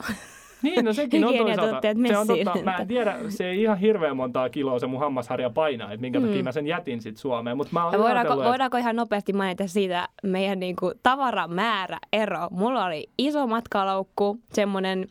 [0.62, 4.16] niin no sekin on toisaalta, se on totta, mä en tiedä, se ei ihan hirveän
[4.16, 7.72] montaa kiloa se mun hammasharja painaa, että minkä takia mä sen jätin sit Suomeen, mutta
[7.72, 8.00] mä oon Mm.
[8.00, 12.48] Voidaanko, että- voidaanko ihan nopeasti mainita siitä meidän niinku tavaramäärä ero?
[12.50, 15.06] Mulla oli iso matkalaukku, semmoinen,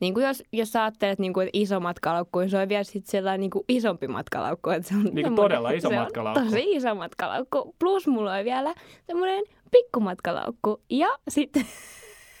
[0.00, 2.84] niin kuin jos, jos sä ajattelet, niin kuin, että iso matkalaukku, niin se on vielä
[2.84, 4.70] sit sellainen niin kuin isompi matkalaukku.
[4.70, 6.40] Että se on Niinku semmoinen- todella iso se matkalaukku.
[6.40, 7.74] On tosi iso matkalaukku.
[7.78, 8.74] Plus mulla oli vielä
[9.06, 10.80] semmoinen pikkumatkalaukku.
[10.90, 11.64] Ja sitten...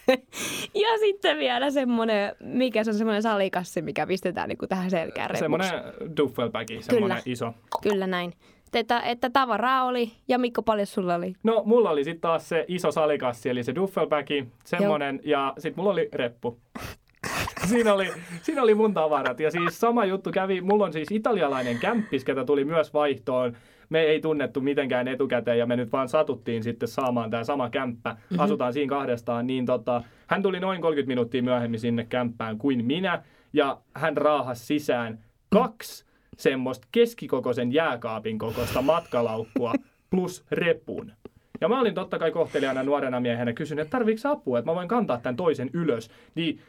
[0.82, 5.30] ja sitten vielä semmoinen, mikä se on semmoinen salikassi, mikä pistetään niin kuin tähän selkään
[5.30, 5.40] repuksi.
[5.40, 5.72] semmoinen
[6.16, 7.52] duffelbagi, semmoinen iso.
[7.82, 8.32] Kyllä näin.
[8.74, 10.12] Että, että tavaraa oli.
[10.28, 11.34] Ja Mikko, paljon sulla oli?
[11.42, 15.92] No, mulla oli sitten taas se iso salikassi, eli se duffelbagi, semmonen, ja sitten mulla
[15.92, 16.58] oli reppu.
[17.68, 18.12] Siinä oli,
[18.42, 19.40] siinä oli mun tavarat.
[19.40, 23.56] Ja siis sama juttu kävi, mulla on siis italialainen kämppis, ketä tuli myös vaihtoon.
[23.94, 28.10] Me ei tunnettu mitenkään etukäteen ja me nyt vaan satuttiin sitten saamaan tämä sama kämppä.
[28.10, 28.38] Mm-hmm.
[28.38, 29.46] Asutaan siinä kahdestaan.
[29.46, 33.22] Niin tota, hän tuli noin 30 minuuttia myöhemmin sinne kämppään kuin minä.
[33.52, 36.04] Ja hän raahasi sisään kaksi
[36.36, 39.72] semmoista keskikokoisen jääkaapin kokoista matkalaukkua
[40.10, 41.12] plus repun.
[41.60, 44.88] Ja mä olin totta kai kohtelijana nuorena miehenä kysyn, että tarviiko apua, että mä voin
[44.88, 46.10] kantaa tämän toisen ylös.
[46.34, 46.60] Niin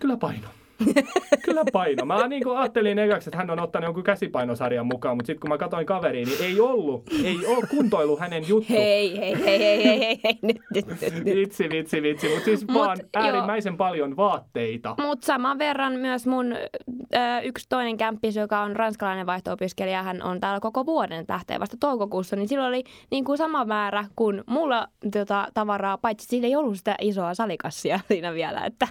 [0.00, 0.48] kyllä paino.
[1.44, 2.04] Kyllä paino.
[2.04, 5.50] Mä niin kuin ajattelin ekaksi, että hän on ottanut jonkun käsipainosarjan mukaan, mutta sitten kun
[5.50, 8.72] mä katsoin kaveriin, niin ei ollut, ei ole kuntoilu hänen juttu.
[8.72, 11.24] Hei, hei, hei, hei, hei, hei, hei, nyt, nyt, nyt, nyt.
[11.24, 12.28] Vitsi, vitsi, vitsi.
[12.28, 13.24] Mutta siis Mut vaan joo.
[13.24, 14.94] äärimmäisen paljon vaatteita.
[15.02, 16.58] Mutta saman verran myös mun ö,
[17.42, 21.76] yksi toinen kämppis, joka on ranskalainen vaihto-opiskelija, hän on täällä koko vuoden, että lähtee vasta
[21.80, 26.56] toukokuussa, niin silloin oli niin kuin sama määrä kuin mulla tota, tavaraa, paitsi sillä ei
[26.56, 28.88] ollut sitä isoa salikassia siinä vielä, että,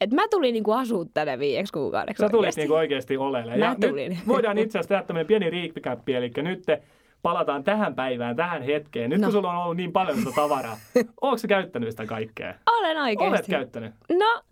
[0.00, 2.60] että mä tulin niin kuin asua tänne viieksi kuukaudeksi Sä tulit oikeasti.
[2.60, 3.56] niinku oikeasti oleelle.
[3.56, 4.10] Mä ja tulin.
[4.10, 6.82] nyt voidaan itse asiassa tehdä tämmöinen pieni riikkikäppi, eli nyt te
[7.22, 9.10] palataan tähän päivään, tähän hetkeen.
[9.10, 9.26] Nyt No.
[9.26, 10.76] kun sulla on ollut niin paljon sitä tavaraa,
[11.20, 12.54] ootko sä käyttänyt sitä kaikkea?
[12.78, 13.34] Olen oikeasti.
[13.36, 13.92] Olet käyttänyt.
[14.12, 14.42] No,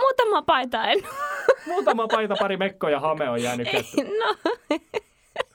[0.00, 0.98] muutama paita en.
[1.66, 4.06] Muutama paita, pari mekko ja hame on jäänyt käteen.
[4.18, 4.34] no,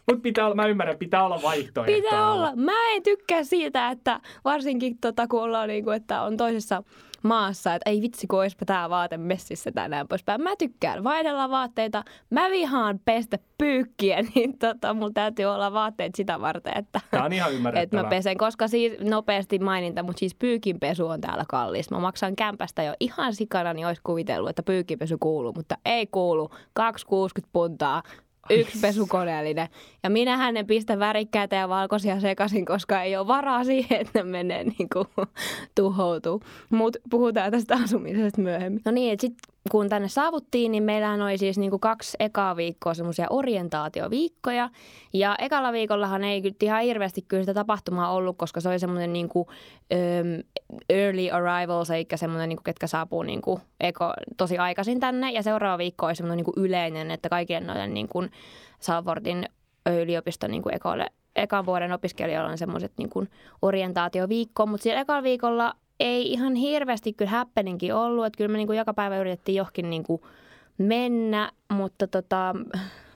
[0.08, 2.02] Mutta pitää olla, mä ymmärrän, pitää olla vaihtoehtoja.
[2.02, 2.52] Pitää olla.
[2.56, 6.84] Mä en tykkää siitä, että varsinkin tota, kun ollaan niin kuin, että on toisessa
[7.24, 10.42] maassa, että ei vitsi, kun olisipa tää vaate messissä tänään poispäin.
[10.42, 12.04] Mä tykkään vaihdella vaatteita.
[12.30, 17.34] Mä vihaan pestä pyykkiä, niin tota, mulla täytyy olla vaatteet sitä varten, että, Tämä on
[17.34, 18.38] ihan että mä pesen.
[18.38, 21.92] Koska siis nopeasti maininta, mutta siis pyykinpesu on täällä kallis.
[21.92, 26.50] Mä maksan kämpästä jo ihan sikana, niin olisi kuvitellut, että pyykinpesu kuuluu, mutta ei kuulu.
[26.80, 28.04] 2,60 puntaa.
[28.50, 29.68] Yksi pesukoneellinen.
[30.04, 34.24] Ja minähän en pistä värikkäitä ja valkoisia sekaisin, koska ei ole varaa siihen, että ne
[34.24, 35.08] menee niin kuin
[35.76, 36.42] tuhoutuu.
[36.70, 38.82] Mutta puhutaan tästä asumisesta myöhemmin.
[38.86, 42.56] No niin, että sitten kun tänne saavuttiin, niin meillähän oli siis niin kuin kaksi ekaa
[42.56, 44.70] viikkoa semmoisia orientaatioviikkoja.
[45.14, 49.14] Ja ekalla viikollahan ei kyllä ihan hirveästi kyllä sitä tapahtumaa ollut, koska se oli semmoinen
[49.14, 50.44] niin kuin, um,
[50.90, 55.32] early arrivals, eli semmoinen, niin kuin, ketkä saapuu niin kuin, eko, tosi aikaisin tänne.
[55.32, 58.32] Ja seuraava viikko oli semmoinen niin kuin yleinen, että kaikille noille niin kuin
[58.80, 59.46] Salfordin
[60.02, 63.30] yliopiston niin kuin ekoille, ekan vuoden opiskelijoilla on semmoiset niin kuin
[63.62, 68.68] orientaatioviikko, mutta siellä ekalla viikolla ei ihan hirveästi kyllä happeninkin ollut, että kyllä me niin
[68.68, 70.22] kuin joka päivä yritettiin johonkin niin kuin
[70.78, 72.56] mennä, mutta tota,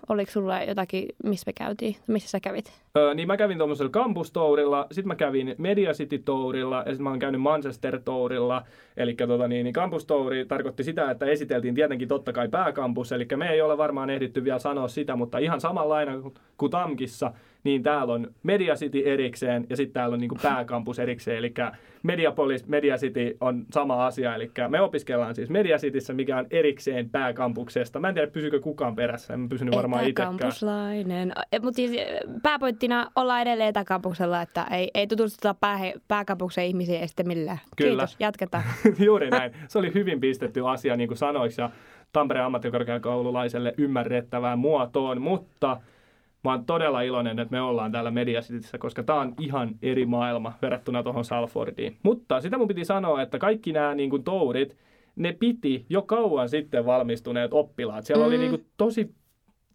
[0.10, 1.96] Oliko sulla jotakin, missä me käytiin?
[2.08, 2.72] Missä sä kävit?
[2.98, 7.04] Öö, niin mä kävin tuommoisella Campus Tourilla, sitten mä kävin Media City Tourilla ja sitten
[7.04, 8.62] mä oon käynyt Manchester Tourilla.
[8.98, 13.28] Eli tota, niin, niin Campus Touri tarkoitti sitä, että esiteltiin tietenkin totta kai pääkampus, eli
[13.36, 16.22] me ei ole varmaan ehditty vielä sanoa sitä, mutta ihan samanlainen
[16.58, 17.32] kuin Tamkissa,
[17.66, 21.38] niin täällä on Media City erikseen ja sitten täällä on niin pääkampus erikseen.
[21.38, 21.54] Eli
[22.04, 24.36] Mediapolis, Media City on sama asia.
[24.36, 28.00] Eli me opiskellaan siis Media Cityssä, mikä on erikseen pääkampuksesta.
[28.00, 29.34] Mä en tiedä, pysykö kukaan perässä.
[29.34, 30.34] En pysynyt varmaan itsekään.
[30.34, 31.34] Etäkampuslainen.
[31.62, 31.92] Mutta siis
[32.44, 37.60] pääpointtina ollaan edelleen etäkampuksella, että ei, ei tutustuta pää, pääkampuksen ihmisiin ja sitten millään.
[37.78, 37.90] Kyllä.
[37.90, 38.64] Kiitos, jatketaan.
[39.06, 39.52] Juuri näin.
[39.68, 41.70] Se oli hyvin pistetty asia, niin kuin sanoiksi, ja
[42.14, 45.78] Tampereen ammattikorkeakoululaiselle ymmärrettävään muotoon, mutta–
[46.50, 50.54] mä oon todella iloinen, että me ollaan täällä Mediacityssä, koska tämä on ihan eri maailma
[50.62, 51.98] verrattuna tuohon Salfordiin.
[52.04, 54.78] Mutta sitä mun piti sanoa, että kaikki nämä niin kuin, tourit,
[55.16, 58.06] ne piti jo kauan sitten valmistuneet oppilaat.
[58.06, 58.28] Siellä mm.
[58.28, 59.16] oli niin kuin, tosi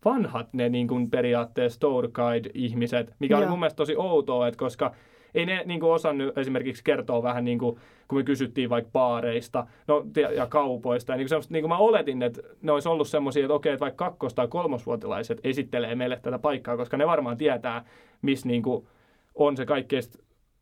[0.05, 3.41] vanhat ne niin kuin, periaatteessa tour guide-ihmiset, mikä Joo.
[3.41, 4.95] oli mun mielestä tosi outoa, että koska
[5.35, 9.67] ei ne niin kuin, osannut esimerkiksi kertoa vähän, niin kuin, kun me kysyttiin vaikka baareista
[9.89, 10.05] no,
[10.37, 11.13] ja kaupoista.
[11.13, 13.85] Ja niin kuin, niin kuin mä oletin, että ne olisi ollut semmoisia, että okei, että
[13.85, 17.85] vaikka kakkos- tai kolmosvuotilaiset esittelee meille tätä paikkaa, koska ne varmaan tietää,
[18.23, 18.87] missä niin kuin,
[19.35, 20.03] on se kaikkein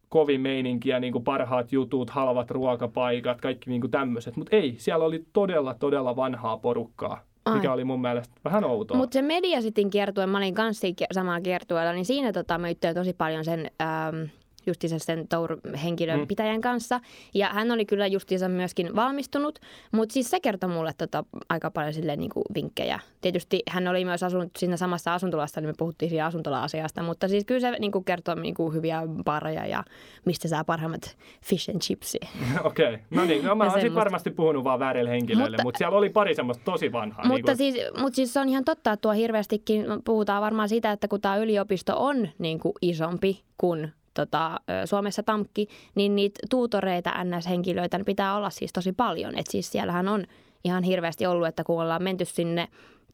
[0.08, 4.36] kovin meininkiä, niin kuin parhaat jutut, halvat ruokapaikat, kaikki niin tämmöiset.
[4.36, 7.74] Mutta ei, siellä oli todella, todella vanhaa porukkaa mikä Ai.
[7.74, 8.96] oli mun mielestä vähän outoa.
[8.96, 13.12] Mutta se Media Cityn kiertue, mä olin kanssa samaa kiertueella, niin siinä tota, mä tosi
[13.12, 14.22] paljon sen ähm,
[14.68, 16.26] justiinsa sen Tour-henkilön mm.
[16.26, 17.00] pitäjän kanssa.
[17.34, 19.58] Ja hän oli kyllä justiinsa myöskin valmistunut,
[19.92, 23.00] mutta siis se kertoi mulle tota aika paljon silleen niin kuin vinkkejä.
[23.20, 27.44] Tietysti hän oli myös asunut siinä samassa asuntolassa, niin me puhuttiin siinä asuntola-asiasta, mutta siis
[27.44, 29.84] kyllä se niin kuin kertoo niin kuin hyviä pareja ja
[30.24, 32.18] mistä saa parhaimmat fish and chipsi.
[32.64, 32.98] Okei, okay.
[33.10, 36.34] no niin, no mä oon varmasti puhunut vaan väärille henkilöille, mutta, mutta siellä oli pari
[36.34, 37.26] semmoista tosi vanhaa.
[37.26, 37.56] Mutta, niin kuin...
[37.56, 41.20] siis, mutta siis se on ihan totta, että tuo hirveästikin puhutaan varmaan siitä, että kun
[41.20, 43.92] tämä yliopisto on niin kuin isompi kuin
[44.26, 49.38] tota, Suomessa TAMKki, niin niitä tuutoreita, NS-henkilöitä pitää olla siis tosi paljon.
[49.38, 50.24] Et siis siellähän on
[50.64, 52.68] ihan hirveästi ollut, että kun ollaan menty sinne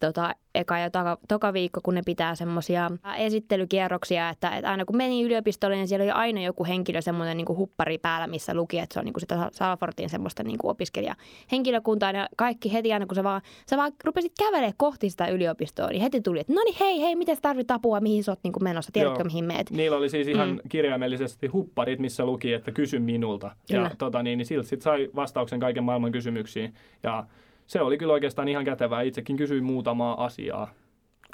[0.07, 4.97] tota, eka ja toka, toka viikko, kun ne pitää semmoisia esittelykierroksia, että, että aina kun
[4.97, 8.95] meni yliopistolle, niin siellä oli aina joku henkilö, semmoinen niin huppari päällä, missä luki, että
[8.95, 12.11] se on niin kuin sitä Salfortin semmoista niin kuin opiskelijahenkilökuntaa.
[12.11, 13.41] Ja kaikki heti aina, kun sä vaan,
[13.71, 17.17] sä vaan rupesit kävelemään kohti sitä yliopistoa, niin heti tuli, että no niin hei, hei,
[17.17, 19.25] miten sä tarvit apua, mihin sä oot niin kuin menossa, tiedätkö Joo.
[19.25, 19.71] mihin meet?
[19.71, 20.59] Niillä oli siis ihan mm.
[20.69, 23.57] kirjaimellisesti hupparit, missä luki, että kysy minulta.
[23.69, 23.89] Kyllä.
[23.89, 26.75] Ja tota, niin, niin siltä sit sai vastauksen kaiken maailman kysymyksiin.
[27.03, 27.27] Ja
[27.67, 29.03] se oli kyllä oikeastaan ihan kätevää.
[29.03, 30.71] Itsekin kysyin muutamaa asiaa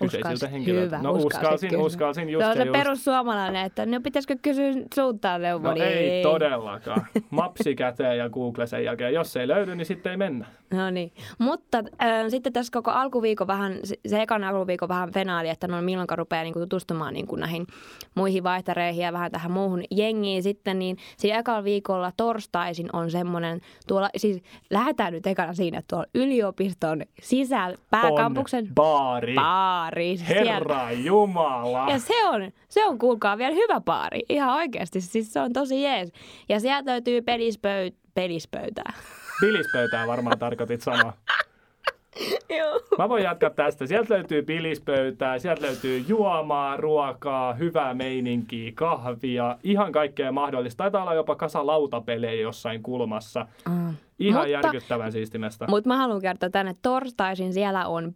[0.00, 0.98] kyseisiltä henkilöiltä.
[0.98, 1.84] Hyvä, no uskalsin, kysyä.
[1.84, 2.72] uskalsin just no, se just.
[2.72, 5.74] perussuomalainen, että no pitäisikö kysyä suuntaan neuvoa?
[5.74, 7.06] No ei, ei todellakaan.
[7.30, 9.14] Mapsi käteen ja Google sen jälkeen.
[9.14, 10.46] Jos ei löydy, niin sitten ei mennä.
[10.74, 15.68] No niin, mutta äh, sitten tässä koko alkuviikon vähän, se ekan alkuviikon vähän fenaali, että
[15.68, 17.66] no milloinka rupeaa niin kuin, tutustumaan niin kuin näihin
[18.14, 23.60] muihin vaihtareihin ja vähän tähän muuhun jengiin sitten, niin siinä ekalla viikolla torstaisin on semmoinen,
[23.86, 29.34] tuolla, siis lähdetään nyt ekana siinä, että tuolla yliopiston sisällä pääkampuksen on baari.
[29.34, 29.89] baari.
[30.28, 30.90] Herra siellä.
[30.90, 31.86] Jumala.
[31.90, 35.82] Ja se on, se on kuulkaa vielä hyvä baari, ihan oikeasti, siis se on tosi
[35.82, 36.12] jees.
[36.48, 38.92] Ja sieltä löytyy pelispöyt, pelispöytää.
[39.40, 41.12] Bilispöytää varmaan tarkoitit sanoa.
[42.58, 42.80] Joo.
[42.98, 43.86] Mä voin jatkaa tästä.
[43.86, 50.76] Sieltä löytyy bilispöytää, sieltä löytyy juomaa, ruokaa, hyvää meininkiä, kahvia, ihan kaikkea mahdollista.
[50.76, 53.46] Taitaa olla jopa kasa lautapelejä jossain kulmassa.
[53.68, 53.94] Mm.
[54.20, 55.66] Ihan mutta, järkyttävän siistimestä.
[55.68, 58.14] Mutta mä haluan kertoa tänne torstaisin siellä on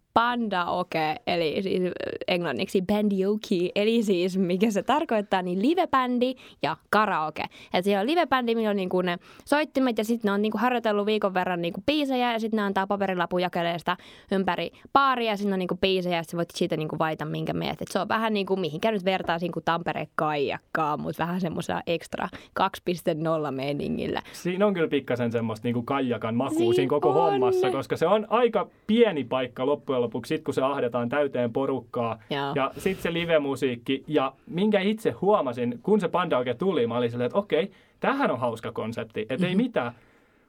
[0.66, 1.82] Oke, eli siis
[2.28, 7.44] englanniksi bandioke, eli siis mikä se tarkoittaa, niin livebändi ja karaoke.
[7.74, 11.06] Et siellä on livebändi, millä on niinku ne soittimet ja sitten ne on niinku harjoitellut
[11.06, 13.96] viikon verran niinku biisejä ja sitten ne antaa paperilapun jakeleesta
[14.32, 17.82] ympäri baaria ja sitten on niinku biisejä ja sitten voit siitä niinku vaita minkä meet.
[17.82, 22.28] Et se on vähän niinku mihinkä nyt vertaisin kuin Tampere Kaijakkaa, mutta vähän semmoisella extra
[22.60, 24.22] 2.0 meningillä.
[24.32, 27.14] Siinä on kyllä pikkasen semmoista niinku kaijakan makuu siinä, siinä koko on.
[27.14, 32.18] hommassa, koska se on aika pieni paikka loppujen lopuksi, sit kun se ahdetaan täyteen porukkaa.
[32.30, 32.52] Joo.
[32.54, 34.04] Ja sitten se live-musiikki.
[34.08, 38.30] Ja minkä itse huomasin, kun se panda oikein tuli, mä olin silleen, että okei, tämähän
[38.30, 39.20] on hauska konsepti.
[39.20, 39.48] Että mm-hmm.
[39.48, 39.92] ei mitään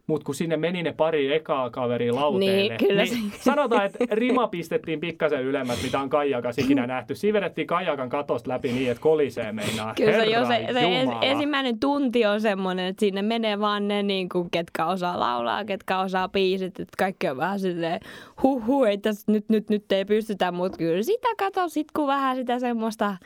[0.08, 4.48] mutta kun sinne meni ne pari ekaa kaveria lauteelle, niin, kyllä niin sanotaan, että rima
[4.48, 7.15] pistettiin pikkasen ylemmät, mitä on Kaijakas ikinä nähty.
[7.15, 9.94] Siinä vedettiin Kaijakan katosta läpi niin, että kolisee meinaa.
[9.96, 14.30] Kyllä Herra, jo se, se ensimmäinen tunti on semmoinen, että sinne menee vaan ne, niin
[14.30, 18.00] kuin, ketkä osaa laulaa, ketkä osaa biisit, että kaikki on vähän silleen
[18.44, 22.08] huh, huh ei tässä nyt, nyt, nyt ei pystytä, mutta kyllä sitä kato sit kun
[22.08, 23.18] vähän sitä semmoista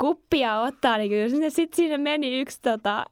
[0.00, 3.06] kuppia ottaa, niin kyllä sinne, sit sinne meni yksi tota,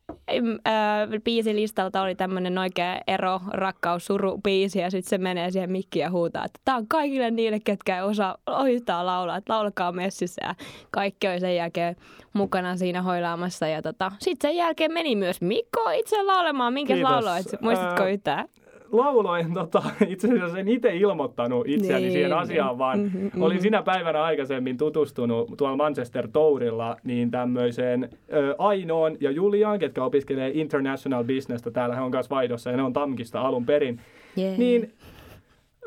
[0.64, 6.02] ää, biisilistalta oli tämmöinen oikea ero, rakkaus, suru biisi ja sitten se menee siihen mikkiin
[6.02, 8.36] ja huutaa, että tämä on kaikille niille, ketkä ei osaa
[8.68, 10.54] yhtään laulaa, että laulakaa messissä ja
[10.90, 11.96] kaikki oli sen jälkeen
[12.32, 17.46] mukana siinä hoilaamassa ja tota, sitten sen jälkeen meni myös Mikko itse laulamaan, minkä lauloit,
[17.60, 18.48] muistatko yhtään?
[18.92, 22.78] Lauloin, tota, itse asiassa en itse ilmoittanut itseäni niin, siihen asiaan, niin.
[22.78, 23.42] vaan mm-hmm, mm-hmm.
[23.42, 30.04] olin sinä päivänä aikaisemmin tutustunut tuolla Manchester Tourilla niin tämmöiseen ö, Ainoon ja Juliaan, ketkä
[30.04, 31.70] opiskelee International Businessta.
[31.70, 34.00] Täällä he on kanssa vaihdossa ja ne on Tamkista alun perin.
[34.38, 34.58] Yeah.
[34.58, 34.92] Niin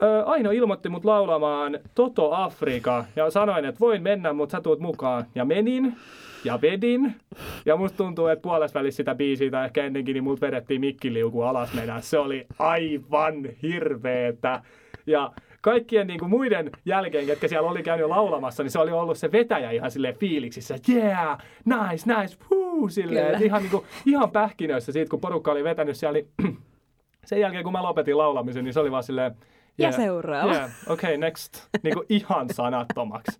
[0.03, 4.79] ö, Aino ilmoitti mut laulamaan Toto Afrika ja sanoin, että voin mennä, mutta sä tuut
[4.79, 5.25] mukaan.
[5.35, 5.95] Ja menin
[6.43, 7.15] ja vedin.
[7.65, 11.73] Ja musta tuntuu, että puolesvälissä sitä biisiä tai ehkä ennenkin, niin multa vedettiin mikkiliuku alas
[11.73, 12.01] mennä.
[12.01, 14.61] Se oli aivan hirveetä.
[15.07, 15.31] Ja
[15.61, 19.31] kaikkien niin kuin muiden jälkeen, ketkä siellä oli käynyt laulamassa, niin se oli ollut se
[19.31, 20.75] vetäjä ihan silleen fiiliksissä.
[20.89, 23.43] Yeah, nice, nice, woo, silleen.
[23.43, 26.57] Ihan, niin kuin, ihan pähkinöissä siitä, kun porukka oli vetänyt siellä, niin
[27.25, 29.35] sen jälkeen kun mä lopetin laulamisen, niin se oli vaan silleen,
[29.79, 30.53] yeah, ja seuraava.
[30.53, 31.67] Yeah, okay, next.
[31.83, 33.39] Niin kuin ihan sanattomaksi.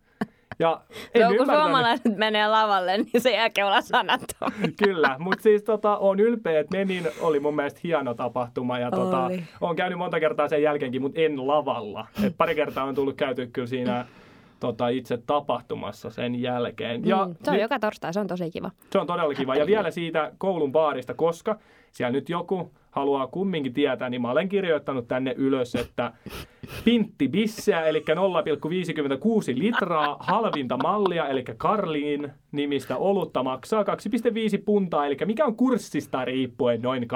[0.59, 0.81] Ja
[1.13, 4.51] en no, kun suomalaiset menee lavalle, niin se jälkeen olla sanaton.
[4.83, 9.29] Kyllä, mutta siis tota, on ylpeä, että menin, oli mun mielestä hieno tapahtuma ja tota,
[9.61, 12.07] on käynyt monta kertaa sen jälkeenkin, mutta en lavalla.
[12.23, 14.05] Et pari kertaa on tullut käyty kyllä siinä
[14.59, 17.05] tota, itse tapahtumassa sen jälkeen.
[17.05, 18.71] Ja mm, se on nyt, joka torstai, se on tosi kiva.
[18.91, 19.55] Se on todella kiva.
[19.55, 21.59] Ja vielä siitä koulun baarista, koska
[21.91, 26.11] siellä nyt joku haluaa kumminkin tietää, niin mä olen kirjoittanut tänne ylös, että
[26.85, 28.05] pintti bisseä, eli 0,56
[29.59, 33.89] litraa, halvinta mallia, eli Karliin nimistä olutta maksaa 2,5
[34.65, 37.07] puntaa, eli mikä on kurssista riippuen noin 2,6-2,8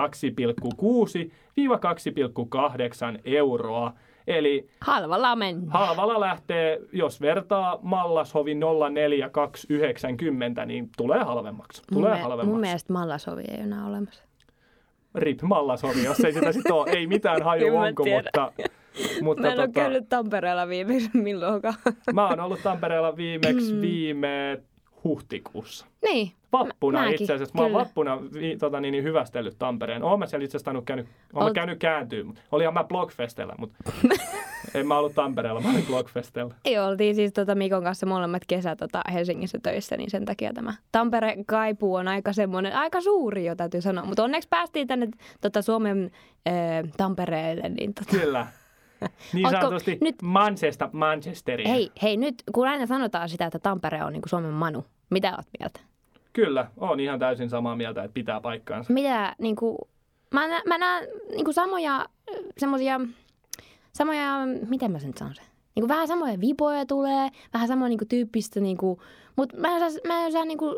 [3.25, 3.93] euroa.
[4.27, 5.71] Eli halvalla mennään.
[5.71, 11.81] Halvalla lähtee, jos vertaa Mallashovi 04290, niin tulee halvemmaksi.
[11.93, 12.51] Tulee mun, halvemmaksi.
[12.51, 14.23] Mun mielestä Mallashovi ei enää olemassa.
[15.15, 16.91] Rip Mallashovi, jos ei sitä sitten ole.
[16.91, 18.51] Ei mitään haju onko, mutta...
[19.21, 21.75] mutta mä en tota, ole käynyt Tampereella viimeksi milloinkaan.
[22.13, 24.61] Mä oon ollut Tampereella viimeksi viime
[25.03, 25.85] huhtikuussa.
[26.01, 26.31] Niin.
[26.51, 27.55] Vappuna Mäkin, itse asiassa.
[27.55, 30.03] Mä oon vappuna vi, tota, niin, niin hyvästellyt Tampereen.
[30.03, 31.53] Oon mä siellä itse asiassa käynyt, oon Olet...
[31.53, 32.23] käynyt kääntyä.
[32.51, 33.77] Olihan mä Blogfestellä, mutta
[34.75, 36.55] en mä ollut Tampereella, mä olin Blogfestellä.
[36.65, 40.73] Ei, oltiin siis tota Mikon kanssa molemmat kesät tota Helsingissä töissä, niin sen takia tämä
[40.91, 44.05] Tampere kaipuu on aika semmoinen, aika suuri jo täytyy sanoa.
[44.05, 45.07] Mutta onneksi päästiin tänne
[45.41, 46.11] tota, Suomen
[46.47, 46.53] äh,
[46.97, 47.69] Tampereelle.
[47.69, 48.11] Niin, tota...
[48.11, 48.47] Kyllä.
[49.33, 50.15] Niin sanotusti nyt...
[50.21, 51.69] Manchester, Manchesteriin.
[51.69, 55.29] Hei, hei, nyt kun aina sanotaan sitä, että Tampere on niin kuin Suomen Manu, mitä
[55.35, 55.79] olet mieltä?
[56.33, 58.93] Kyllä, on ihan täysin samaa mieltä, että pitää paikkaansa.
[58.93, 59.77] Mitä, niin kuin,
[60.33, 62.05] mä, nä, mä näen niin kuin samoja,
[62.57, 63.01] semmoisia,
[63.97, 65.45] samoja, miten mä sen sanon sen?
[65.75, 68.99] Niin kuin vähän samoja vipoja tulee, vähän samoja niin kuin tyyppistä, niin kuin,
[69.35, 70.75] mutta mä en osaa, mä en osaa, niin kuin,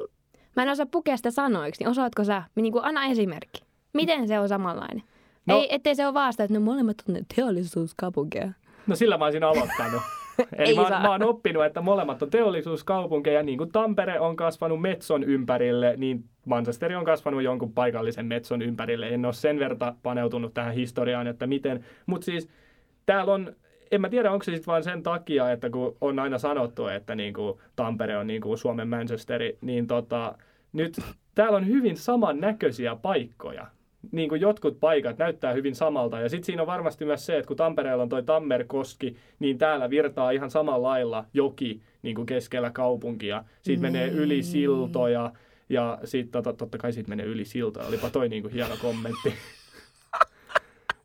[0.56, 3.64] mä en osaa pukea sitä sanoiksi, niin osaatko sä, niin kuin, anna esimerkki.
[3.94, 5.04] Miten se on samanlainen?
[5.46, 8.52] No, Ei, ettei se ole vasta, että ne molemmat on teollisuuskaupunkeja.
[8.88, 10.02] No sillä mä olisin aloittanut.
[10.58, 11.02] Eli Ei mä, saa.
[11.02, 13.44] mä oon oppinut, että molemmat on teollisuuskaupunkeja.
[13.44, 19.08] Niin kuin Tampere on kasvanut Metson ympärille, niin Manchester on kasvanut jonkun paikallisen Metson ympärille.
[19.08, 21.86] En ole sen verta paneutunut tähän historiaan, että miten.
[22.06, 22.50] Mutta siis
[23.06, 23.56] täällä on
[23.92, 27.16] en mä tiedä, onko se sitten vain sen takia, että kun on aina sanottu, että
[27.16, 30.38] niin kuin Tampere on niin kuin Suomen Manchesteri, niin tota,
[30.74, 31.00] nyt
[31.36, 33.68] täällä on hyvin samannäköisiä paikkoja
[34.12, 36.20] niin kuin jotkut paikat näyttää hyvin samalta.
[36.20, 39.90] Ja sitten siinä on varmasti myös se, että kun Tampereella on toi Tammerkoski, niin täällä
[39.90, 43.44] virtaa ihan samalla lailla joki niin kuin keskellä kaupunkia.
[43.62, 43.86] Siitä mm.
[43.88, 45.32] menee yli siltoja
[45.70, 47.88] ja sitten tota, totta kai siitä menee yli siltoja.
[47.88, 49.34] Olipa toi niin kuin hieno kommentti.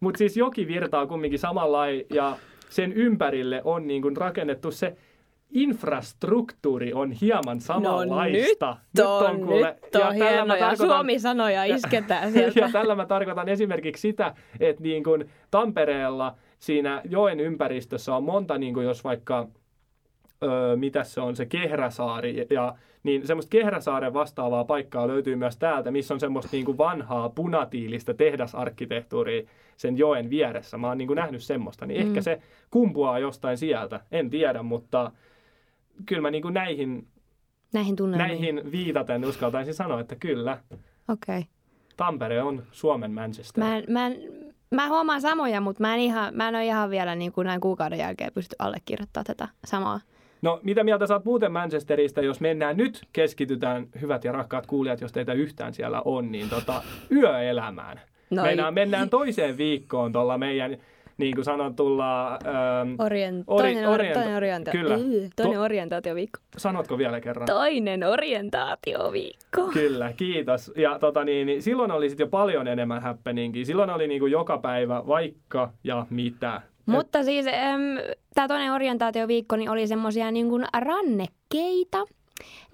[0.01, 2.37] Mutta siis joki virtaa kumminkin samalla ja
[2.69, 4.97] sen ympärille on niin kuin rakennettu se
[5.51, 8.67] infrastruktuuri on hieman samanlaista.
[8.67, 12.61] No nyt on, nyt on, kuule, nyt on ja hienoja Suomi-sanoja isketään sieltä.
[12.61, 18.59] Ja tällä mä tarkoitan esimerkiksi sitä, että niin kuin Tampereella siinä joen ympäristössä on monta,
[18.59, 19.49] niin kuin jos vaikka,
[20.43, 25.91] öö, mitä se on, se Kehräsaari, ja niin semmoista Kehräsaaren vastaavaa paikkaa löytyy myös täältä,
[25.91, 29.43] missä on semmoista niin kuin vanhaa punatiilista tehdasarkkitehtuuria
[29.77, 30.79] sen joen vieressä.
[30.79, 32.07] Mä oon niin kuin nähnyt semmoista, niin mm.
[32.07, 35.13] ehkä se kumpuaa jostain sieltä, en tiedä, mutta
[36.07, 37.07] kyllä mä niin kuin näihin,
[37.73, 40.59] näihin, näihin viitaten uskaltaisin sanoa, että kyllä.
[41.09, 41.39] Okei.
[41.39, 41.43] Okay.
[41.97, 43.65] Tampere on Suomen Manchester.
[43.65, 44.11] Mä, mä,
[44.71, 47.61] mä huomaan samoja, mutta mä en, ihan, mä en ole ihan vielä niin kuin näin
[47.61, 50.01] kuukauden jälkeen pysty allekirjoittamaan tätä samaa.
[50.43, 55.13] No mitä mieltä saat muuten Manchesterista, jos mennään nyt, keskitytään, hyvät ja rakkaat kuulijat, jos
[55.13, 58.01] teitä yhtään siellä on, niin tota, yöelämään.
[58.31, 60.77] No mennään, mennään toiseen viikkoon tuolla meidän
[61.19, 62.31] niin kuin sanotulla...
[62.33, 64.97] Ähm, Orient, Ori- toinen, or, orienta- toinen, orienta- kyllä.
[64.97, 66.39] Yy, toinen To- orientaatioviikko.
[66.57, 67.47] sanotko vielä kerran?
[67.47, 69.67] Toinen orientaatioviikko.
[69.73, 70.73] Kyllä, kiitos.
[70.77, 73.65] Ja tota niin, niin silloin oli sit jo paljon enemmän happeningia.
[73.65, 76.63] Silloin oli niinku joka päivä vaikka ja mitä.
[76.87, 77.47] Mutta siis
[78.35, 82.05] tämä toinen orientaatioviikko niin oli semmoisia niin kuin rannekkeita.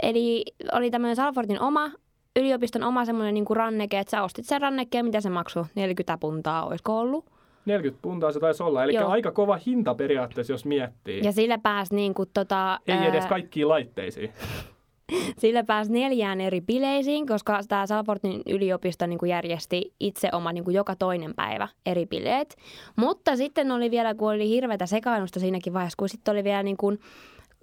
[0.03, 1.91] Eli oli tämmöinen Salfordin oma,
[2.37, 6.19] yliopiston oma semmoinen niin kuin ranneke, että sä ostit sen rannekkeen, mitä se maksoi, 40
[6.19, 7.25] puntaa olisiko ollut.
[7.67, 8.85] 40 puntaa se taisi olla.
[8.85, 9.09] Eli Joo.
[9.09, 11.21] aika kova hinta periaatteessa, jos miettii.
[11.25, 14.33] Ja sillä pääsi niin kuin tota, Ei ää, edes kaikkiin laitteisiin.
[15.39, 20.65] Sillä pääsi neljään eri bileisiin, koska tämä Salfordin yliopisto niin kuin järjesti itse oma niin
[20.65, 22.57] kuin joka toinen päivä eri bileet.
[22.97, 26.77] Mutta sitten oli vielä, kun oli hirveätä sekaannusta siinäkin vaiheessa, kun sitten oli vielä niin
[26.77, 26.99] kuin,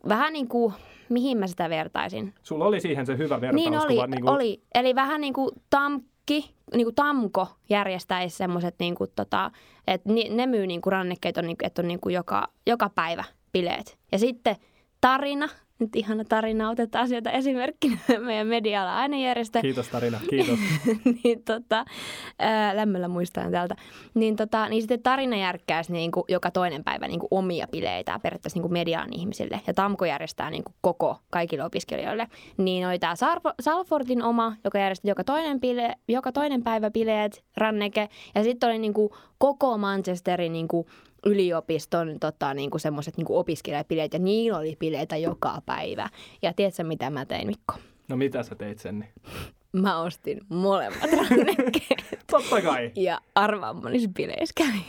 [0.10, 0.74] vähän niin kuin,
[1.10, 2.34] mihin mä sitä vertaisin?
[2.44, 3.64] Sulla oli siihen se hyvä vertaus.
[3.64, 4.62] Niin oli, niin kuin, oli.
[4.76, 9.52] Eli vähän niin kuin tamkki, niin kuin tamko järjestäisi semmoiset, niin kuin tota,
[9.88, 13.24] että ne myy niin kuin rannekkeet, on, niin että on niin kuin joka, joka päivä
[13.52, 13.98] bileet.
[14.12, 14.56] Ja sitten
[15.02, 15.50] tarina,
[15.84, 19.62] nyt ihana tarina, otetaan sieltä esimerkkinä meidän media aina järjestä.
[19.62, 20.60] Kiitos Tarina, kiitos.
[21.24, 21.86] niin tota,
[22.40, 23.76] ää, lämmöllä muistan täältä.
[24.14, 28.20] Niin, tota, niin sitten tarina järkkäisi niin kuin joka toinen päivä niin kuin omia bileitä
[28.24, 29.62] periaatteessa niin kuin mediaan ihmisille.
[29.68, 32.28] Ja Tamko järjestää niin kuin koko kaikille opiskelijoille.
[32.58, 33.14] Niin oli tämä
[33.62, 38.10] Salfordin oma, joka järjesti joka toinen, bile, joka toinen päivä bileet, ranneke.
[38.36, 40.88] Ja sitten oli niin kuin koko Manchesterin niin kuin
[41.26, 44.14] yliopiston tota, niin kuin semmoiset niin kuin opiskelijabileet.
[44.14, 46.10] Ja niillä oli bileitä joka päivä.
[46.42, 47.74] Ja tiedätkö mitä mä tein Mikko?
[48.10, 49.00] No mitä sä teit sen?
[49.00, 49.10] Niin?
[49.74, 52.20] Mä ostin molemmat rannekkeet.
[52.32, 52.92] Totta kai.
[52.96, 54.86] Ja arvaa monissa bileissä kävi.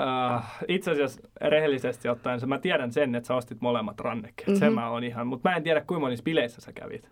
[0.00, 4.48] Uh, itse asiassa rehellisesti ottaen, mä tiedän sen, että sä ostit molemmat rannekkeet.
[4.48, 4.58] Mm-hmm.
[4.58, 4.74] Sen Mhm.
[4.74, 7.08] mä oon ihan, mutta mä en tiedä kuinka monissa bileissä sä kävit.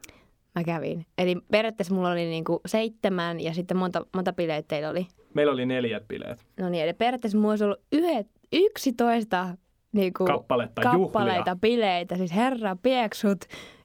[0.55, 1.07] Mä kävin.
[1.19, 5.07] Eli periaatteessa mulla oli niinku seitsemän ja sitten monta, monta bileitä teillä oli.
[5.35, 6.47] Meillä oli neljät bileet.
[6.61, 9.47] No niin, eli periaatteessa mulla olisi ollut yhdet, 11
[9.93, 11.57] niinku Kappaletta, kappaleita juhlia.
[11.57, 12.17] bileitä.
[12.17, 13.39] Siis herra pieksut.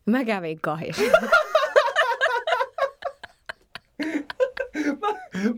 [0.05, 0.97] Mä kävin kahis.
[5.01, 5.07] Mä,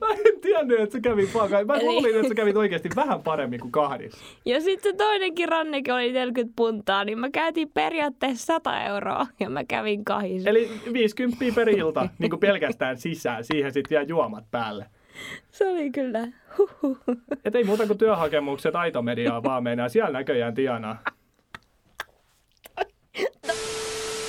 [0.01, 1.49] mä en tiennyt, että sä kävit vaan.
[1.65, 4.17] Mä Eli- luulin, että sä kävit oikeasti vähän paremmin kuin kahdissa.
[4.45, 9.49] ja sitten se toinenkin ranneke oli 40 puntaa, niin mä käytin periaatteessa 100 euroa ja
[9.49, 10.45] mä kävin kahis.
[10.45, 13.43] Eli 50 per ilta, niin kuin pelkästään sisään.
[13.43, 14.85] Siihen sitten vielä juomat päälle.
[15.51, 16.27] Se oli kyllä.
[16.57, 16.99] Huhhuh.
[17.45, 19.89] Et ei muuta kuin työhakemukset aitomediaa vaan meinaa.
[19.89, 21.03] Siellä näköjään tienaa.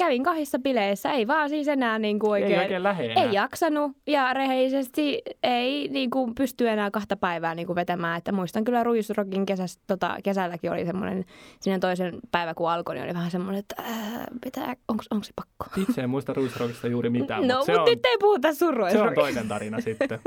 [0.00, 2.52] Kävin kahdessa bileissä, ei vaan siis enää niinku oikein.
[2.52, 3.24] Ei oikein lähe enää.
[3.24, 8.18] Ei jaksanut ja rehellisesti ei niin kuin, pysty enää kahta päivää niin kuin, vetämään.
[8.18, 11.24] Että muistan kyllä Ruisrokin kesäs, tota, kesälläkin oli semmoinen,
[11.60, 15.32] siinä toisen päivä kun alkoi, niin oli vähän semmoinen, että äh, pitää, onko, onko se
[15.36, 15.80] pakko?
[15.80, 19.14] Itse en muista Ruisrockista juuri mitään, no, mutta on, nyt ei puhuta sun se on
[19.14, 20.18] toinen tarina sitten.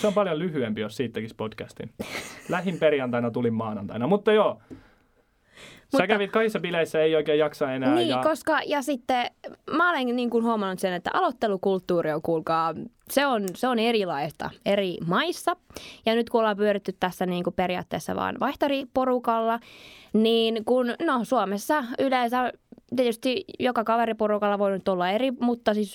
[0.00, 1.90] Se on paljon lyhyempi, jos siitä tekisi podcastin.
[2.48, 4.60] Lähin perjantaina tuli maanantaina, mutta joo.
[5.58, 7.94] Sä Mutta- kävit kahdessa bileissä, ei oikein jaksa enää.
[7.94, 8.22] Niin, ja...
[8.22, 9.30] koska, ja sitten
[9.70, 12.74] mä olen niin kuin huomannut sen, että aloittelukulttuuri on, kuulkaa,
[13.10, 15.56] se on, se on erilaista eri maissa.
[16.06, 19.60] Ja nyt kun ollaan pyöritty tässä niin kuin periaatteessa vaan vaihtariporukalla,
[20.12, 22.52] niin kun, no Suomessa yleensä
[22.96, 25.94] tietysti joka kaveriporukalla voi nyt olla eri, mutta siis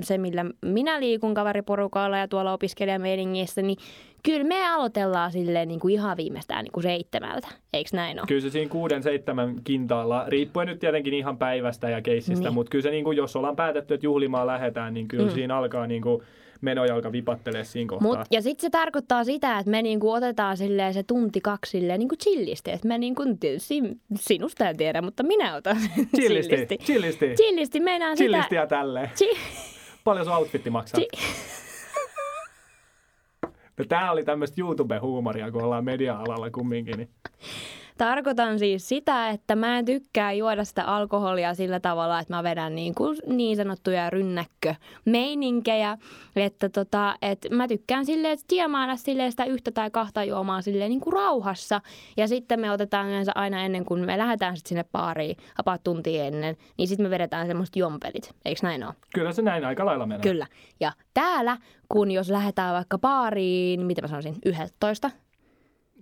[0.00, 3.76] se, millä minä liikun kaveriporukalla ja tuolla opiskelijameiningissä, niin
[4.22, 8.26] kyllä me aloitellaan silleen niin kuin ihan viimeistään niin kuin seitsemältä, eikö näin ole?
[8.26, 12.54] Kyllä se siinä kuuden, seitsemän kintaalla, riippuen nyt tietenkin ihan päivästä ja keissistä, Niin.
[12.54, 15.30] mutta kyllä se niin kuin, jos ollaan päätetty, että juhlimaan lähdetään, niin kyllä mm.
[15.34, 16.22] siinä alkaa niin kuin
[16.60, 18.08] menojalka vipattelee siinä kohtaa.
[18.08, 21.98] Mut, ja sitten se tarkoittaa sitä, että me niinku otetaan silleen se tunti kaksi silleen
[21.98, 22.70] niinku chillisti.
[22.70, 23.74] Että me niinku, tietysti
[24.16, 25.76] sinusta en tiedä, mutta minä otan
[26.16, 26.78] Chillisti, chillisti.
[26.78, 28.54] chillisti, Chillisti meinaan chillisti sitä.
[28.54, 29.10] ja tälleen.
[29.22, 29.38] Chi-
[30.04, 31.00] Paljon sun outfitti maksaa?
[31.00, 31.18] Chi-
[33.78, 36.96] No, tää oli tämmöistä YouTube-huumoria, kun ollaan media-alalla kumminkin.
[36.96, 37.08] Niin.
[38.00, 42.74] Tarkoitan siis sitä, että mä en tykkää juoda sitä alkoholia sillä tavalla, että mä vedän
[42.74, 45.98] niin, kuin niin sanottuja rynnäkkömeininkejä.
[46.36, 50.88] Että tota, et mä tykkään silleen, että tiemaana silleen sitä yhtä tai kahta juomaa silleen
[50.88, 51.80] niin kuin rauhassa.
[52.16, 56.24] Ja sitten me otetaan yleensä aina ennen kuin me lähdetään sit sinne baariin about tuntia
[56.24, 58.34] ennen, niin sitten me vedetään semmoista jompelit.
[58.44, 58.94] Eikö näin ole?
[59.14, 60.22] Kyllä se näin aika lailla menee.
[60.22, 60.46] Kyllä.
[60.80, 61.56] Ja täällä,
[61.88, 65.10] kun jos lähdetään vaikka baariin, mitä mä sanoisin, 11,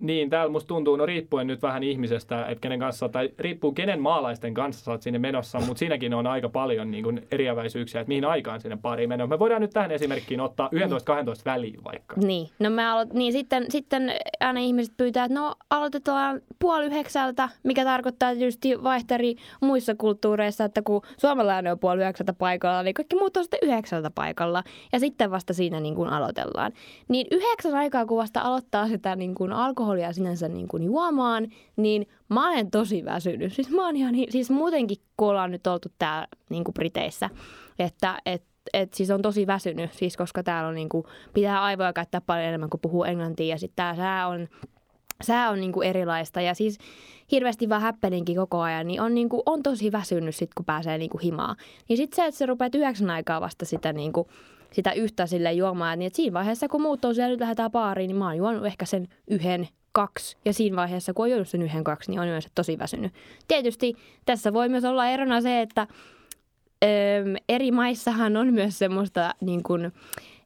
[0.01, 4.01] Niin, täällä musta tuntuu, no riippuen nyt vähän ihmisestä, että kenen kanssa, tai riippuu kenen
[4.01, 8.07] maalaisten kanssa sä oot sinne menossa, mutta siinäkin on aika paljon niin kuin eriäväisyyksiä, että
[8.07, 9.29] mihin aikaan sinne pariin mennään.
[9.29, 10.79] Me voidaan nyt tähän esimerkkiin ottaa 11-12
[11.45, 12.15] väliin vaikka.
[12.21, 17.49] Niin, no me aloit, niin sitten, sitten aina ihmiset pyytää, että no aloitetaan puoli yhdeksältä,
[17.63, 23.15] mikä tarkoittaa tietysti vaihteri muissa kulttuureissa, että kun suomalainen on puoli yhdeksältä paikalla, niin kaikki
[23.15, 24.63] muut on sitten yhdeksältä paikalla.
[24.93, 26.71] Ja sitten vasta siinä niin kuin aloitellaan.
[27.07, 31.47] Niin yhdeksän aikaa, kun vasta aloittaa sitä niin kuin alkoholin alkoholia sinänsä niin kuin juomaan,
[31.75, 33.53] niin mä olen tosi väsynyt.
[33.53, 37.29] Siis mä oon ihan, siis muutenkin kun ollaan nyt oltu täällä niin kuin Briteissä,
[37.79, 41.93] että et, et siis on tosi väsynyt, siis koska täällä on niin kuin, pitää aivoja
[41.93, 44.47] käyttää paljon enemmän kuin puhuu englantia ja sitten tää sää on
[45.23, 46.77] sää on niinku erilaista ja siis
[47.31, 51.17] hirveästi vaan häppeninkin koko ajan, niin on, niinku, on tosi väsynyt sit, kun pääsee niinku
[51.17, 51.55] himaan.
[51.89, 54.27] Niin sitten se, että sä rupeat yhdeksän aikaa vasta sitä, niinku,
[54.71, 58.17] sitä yhtä sille juomaan, niin siinä vaiheessa, kun muut on siellä nyt lähdetään baariin, niin
[58.17, 60.37] mä oon juonut ehkä sen yhden, kaksi.
[60.45, 63.13] Ja siinä vaiheessa, kun on juonut sen yhden, kaksi, niin on myös tosi väsynyt.
[63.47, 63.93] Tietysti
[64.25, 65.87] tässä voi myös olla erona se, että
[66.83, 66.89] öö,
[67.49, 69.91] eri maissahan on myös semmoista niin kuin,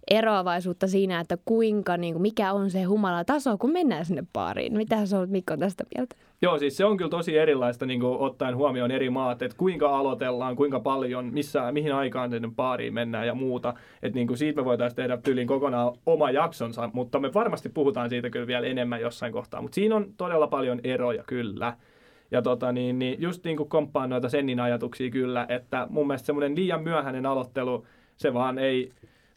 [0.10, 4.78] eroavaisuutta siinä, että kuinka, niin kuin, mikä on se humala taso, kun mennään sinne baariin.
[4.78, 6.16] Mitä sä olet Mikko tästä mieltä?
[6.42, 9.98] Joo, siis se on kyllä tosi erilaista niin kuin, ottaen huomioon eri maat, että kuinka
[9.98, 13.74] aloitellaan, kuinka paljon, missä, mihin aikaan sinne baariin mennään ja muuta.
[14.04, 18.10] Että niin kuin, siitä me voitaisiin tehdä tyyliin kokonaan oma jaksonsa, mutta me varmasti puhutaan
[18.10, 19.62] siitä kyllä vielä enemmän jossain kohtaa.
[19.62, 21.78] Mutta siinä on todella paljon eroja kyllä.
[22.32, 26.26] Ja tota, niin, niin just niin kuin komppaan noita Sennin ajatuksia kyllä, että mun mielestä
[26.26, 27.86] semmoinen liian myöhäinen aloittelu,
[28.18, 28.92] se vaan ei,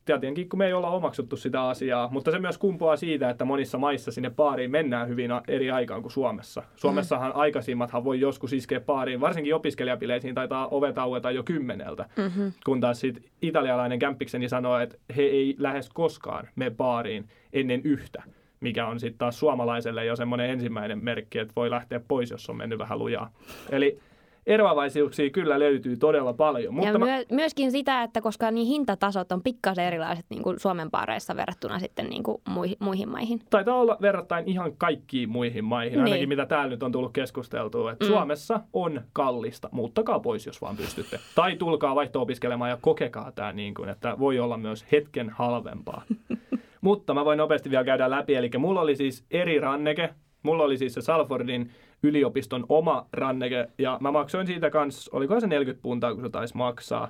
[0.06, 3.78] tietenkin kun me ei olla omaksuttu sitä asiaa, mutta se myös kumpuaa siitä, että monissa
[3.78, 6.62] maissa sinne baariin mennään hyvin eri aikaan kuin Suomessa.
[6.76, 7.38] Suomessahan mm.
[7.38, 12.52] aikaisimmathan voi joskus iskeä baariin, varsinkin opiskelijapileisiin taitaa ovet aueta jo kymmeneltä, mm-hmm.
[12.64, 18.22] kun taas sit italialainen kämppikseni sanoo, että he ei lähes koskaan me baariin ennen yhtä
[18.60, 22.56] mikä on sitten taas suomalaiselle jo semmoinen ensimmäinen merkki, että voi lähteä pois, jos on
[22.56, 23.30] mennyt vähän lujaa.
[23.70, 23.98] Eli
[24.46, 26.74] eroavaisuuksia kyllä löytyy todella paljon.
[26.74, 30.90] Mutta ja myö- myöskin sitä, että koska niin hintatasot on pikkasen erilaiset niin kuin Suomen
[30.90, 33.40] baareissa verrattuna sitten niin kuin muihin, muihin maihin.
[33.50, 36.04] Taitaa olla verrattain ihan kaikkiin muihin maihin, niin.
[36.04, 37.92] ainakin mitä täällä nyt on tullut keskusteltua.
[37.92, 38.08] Että mm.
[38.08, 41.20] Suomessa on kallista, muuttakaa pois, jos vaan pystytte.
[41.34, 46.02] Tai tulkaa vaihto-opiskelemaan ja kokekaa tämä niin kuin, että voi olla myös hetken halvempaa.
[46.80, 48.34] Mutta mä voin nopeasti vielä käydä läpi.
[48.34, 50.14] Eli mulla oli siis eri ranneke.
[50.42, 51.70] Mulla oli siis se Salfordin
[52.02, 56.56] yliopiston oma ranneke, ja mä maksoin siitä kanssa, oliko se 40 puntaa, kun se taisi
[56.56, 57.08] maksaa.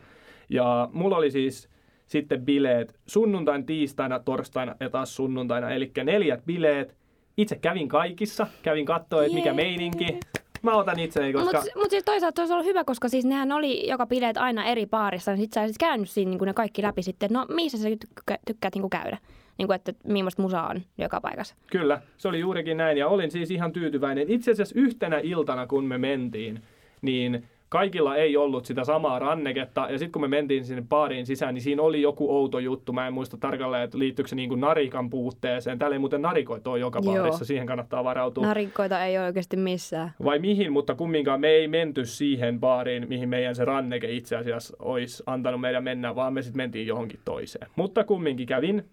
[0.49, 1.69] Ja mulla oli siis
[2.07, 6.97] sitten bileet sunnuntain, tiistaina, torstaina ja taas sunnuntaina, eli neljät bileet.
[7.37, 10.21] Itse kävin kaikissa, kävin katsoa, että mikä meininki.
[10.63, 11.59] Mä otan itseni, koska...
[11.59, 14.87] Mutta mut siis toisaalta olisi ollut hyvä, koska siis nehän oli joka bileet aina eri
[14.87, 17.89] paarissa, niin sit sä olisit käynyt siinä niin ne kaikki läpi sitten, no missä sä
[17.89, 19.19] tykkä, tykkäät niin käydä
[19.59, 21.55] niin kuin, että millaista musaa on joka paikassa.
[21.71, 24.31] Kyllä, se oli juurikin näin ja olin siis ihan tyytyväinen.
[24.31, 26.63] Itse asiassa yhtenä iltana, kun me mentiin,
[27.03, 29.81] niin kaikilla ei ollut sitä samaa ranneketta.
[29.91, 32.93] Ja sitten kun me mentiin sinne baariin sisään, niin siinä oli joku outo juttu.
[32.93, 35.79] Mä en muista tarkalleen, että liittyykö se niin kuin narikan puutteeseen.
[35.79, 37.47] Täällä ei muuten narikoita ole joka baarissa, Joo.
[37.47, 38.47] siihen kannattaa varautua.
[38.47, 40.13] Narikoita ei ole oikeasti missään.
[40.25, 44.77] Vai mihin, mutta kumminkaan me ei menty siihen baariin, mihin meidän se ranneke itse asiassa
[44.79, 47.67] olisi antanut meidän mennä, vaan me sitten mentiin johonkin toiseen.
[47.77, 48.85] Mutta kumminkin kävin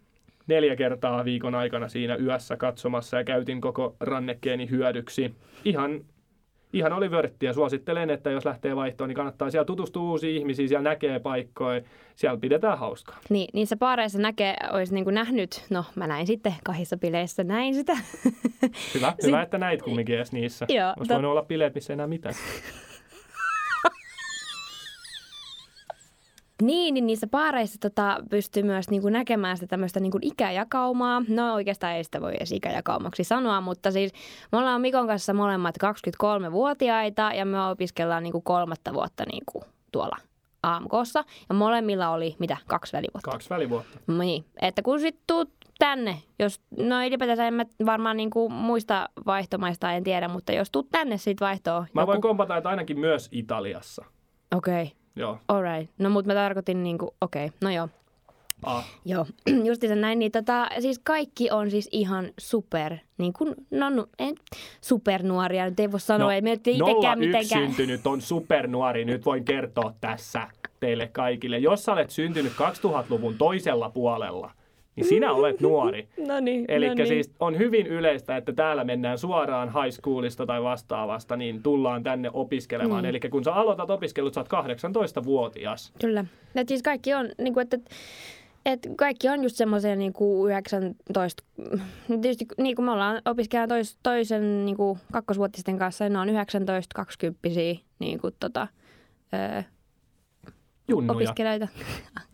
[0.48, 5.36] neljä kertaa viikon aikana siinä yössä katsomassa ja käytin koko rannekkeeni hyödyksi.
[5.66, 6.02] Ihan,
[6.74, 7.54] ihan oli vörttiä.
[7.54, 11.82] Suosittelen, että jos lähtee vaihtoon, niin kannattaa siellä tutustua uusiin ihmisiin, siellä näkee paikkoja,
[12.16, 13.20] siellä pidetään hauskaa.
[13.30, 17.76] Niin, niissä paareissa näkee, olisi niin kuin nähnyt, no mä näin sitten kahdessa bileissä, näin
[17.76, 17.98] sitä.
[18.94, 20.66] Hyvä, hyvä että näit kumminkin edes niissä.
[20.70, 22.36] Joo, Olisi voinut olla bileet, missä ei enää mitään.
[26.62, 31.22] Niin, niin niissä paareissa tota, pystyy myös niin kuin näkemään sitä tämmöistä niin kuin ikäjakaumaa.
[31.28, 34.12] No oikeastaan ei sitä voi edes ikäjakaumaksi sanoa, mutta siis
[34.51, 39.64] me ollaan Mikon kanssa molemmat 23-vuotiaita ja me opiskellaan niin kuin kolmatta vuotta niin kuin
[39.91, 40.18] tuolla
[40.64, 41.24] AMKssa.
[41.49, 43.32] Ja molemmilla oli, mitä, kaksi välivuotta?
[43.32, 43.99] Kaksi välivuotta.
[44.08, 45.49] Niin, että kun sitten tuut
[45.80, 50.72] tänne, jos, no ylipäätään en mä varmaan niin kuin muista vaihtomaista en tiedä, mutta jos
[50.72, 51.86] tuut tänne sitten vaihtoa.
[51.93, 52.12] Mä joku...
[52.12, 54.06] voin kompata, että ainakin myös Italiassa.
[54.56, 54.84] Okei.
[54.84, 55.03] Okay.
[55.16, 55.38] Joo.
[55.47, 55.91] Alright.
[55.97, 57.57] No mutta mä tarkoitin niinku, okei, okay.
[57.61, 57.89] no joo.
[58.64, 58.86] Ah.
[59.05, 59.26] Joo,
[59.68, 64.36] justiinsa näin, niin tota, siis kaikki on siis ihan super, niin kuin, no, no en,
[64.82, 67.66] supernuoria, nyt ei voi sanoa, no, ei me nyt itsekään mitenkään.
[67.68, 70.47] syntynyt on supernuori, nyt voin kertoa tässä
[70.80, 71.57] teille kaikille.
[71.57, 74.51] Jos sä olet syntynyt 2000-luvun toisella puolella–
[74.96, 76.08] niin sinä olet nuori.
[76.28, 77.08] no niin, Eli no niin.
[77.08, 82.30] siis on hyvin yleistä, että täällä mennään suoraan high schoolista tai vastaavasta, niin tullaan tänne
[82.34, 83.04] opiskelemaan.
[83.04, 83.10] Mm.
[83.10, 85.94] Eli kun sä aloitat opiskelut, sä oot 18-vuotias.
[86.02, 86.26] Kyllä.
[86.56, 87.78] Ja siis kaikki on, niin kuin, että
[88.66, 90.14] et kaikki on just semmoisia niin
[90.48, 91.44] 19,
[92.08, 96.96] tietysti niin kuin me ollaan opiskelijat tois, toisen niin kuin kakkosvuotisten kanssa, ne on 19
[96.96, 97.39] 20
[98.00, 98.68] niin kuin, tota,
[99.34, 99.62] öö,
[101.10, 101.68] opiskelijoita.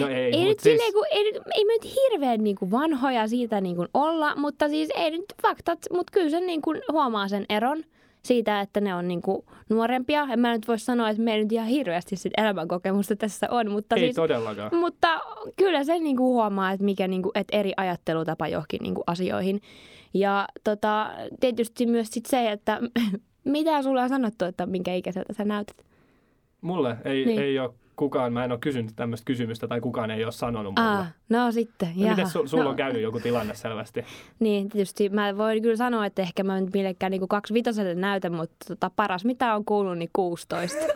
[0.00, 0.62] No ei, ei, nyt siis...
[0.62, 4.68] silleen, kun, ei, ei me nyt hirveän niin kuin vanhoja siitä niin kuin olla, mutta
[4.68, 7.84] siis ei nyt faktat, mutta kyllä sen niin kuin huomaa sen eron.
[8.22, 10.26] siitä, että ne on niinku nuorempia.
[10.32, 13.96] En mä nyt voi sanoa, että meillä nyt ihan hirveästi sit elämänkokemusta tässä on, mutta
[13.96, 14.76] Ei siis, todellakaan.
[14.76, 15.20] mutta
[15.56, 19.60] kyllä sen niinku huomaa, että mikä niinku, että eri ajattelutapa johonkin niinku asioihin.
[20.14, 21.10] Ja tota,
[21.40, 22.80] tietysti myös sit se, että
[23.44, 25.76] mitä sulla on sanottu, että minkä ikäiseltä sä näytät?
[26.60, 27.28] Mulle ei, Niin.
[27.28, 27.42] niin.
[27.42, 30.90] ei ole kukaan, mä en ole kysynyt tämmöistä kysymystä tai kukaan ei ole sanonut mulle.
[30.90, 32.10] Ah, no sitten, No, jaha.
[32.10, 34.04] Miten su, sulla no, on käynyt joku tilanne selvästi?
[34.40, 38.34] Niin, tietysti mä voin kyllä sanoa, että ehkä mä nyt millekään niin kaksi vitoselle näytän,
[38.34, 40.78] mutta tota, paras mitä on kuullut, niin 16.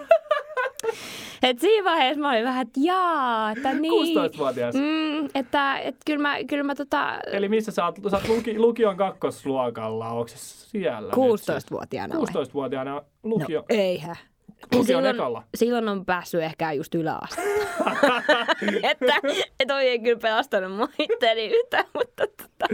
[1.43, 4.17] Et siinä vaiheessa mä olin vähän, että jaa, että niin.
[4.19, 4.75] 16-vuotias.
[4.75, 8.59] Mm, että et kyllä mä, kyllä mä tota, Eli missä sä oot, sä oot luki,
[8.59, 11.13] lukion kakkosluokalla, onko se siellä?
[11.17, 11.53] nyt se?
[11.53, 12.29] 16-vuotiaana olen.
[12.29, 14.17] 16-vuotiaana lukio, No, eihän.
[14.65, 15.43] Lukion silloin, ekalla.
[15.55, 17.43] silloin on päässyt ehkä just yläaste.
[18.91, 19.15] että
[19.61, 22.65] et ei kyllä pelastanut mua itseäni yhtään, mutta, tota,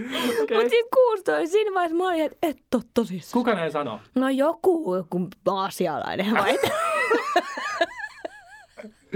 [0.43, 0.57] Okei.
[0.57, 3.41] mutta sitten 16, siinä vaiheessa mä olin, että et ole tosissaan.
[3.45, 4.01] Kuka näin sanoo?
[4.15, 6.59] No joku, joku aasialainen vai?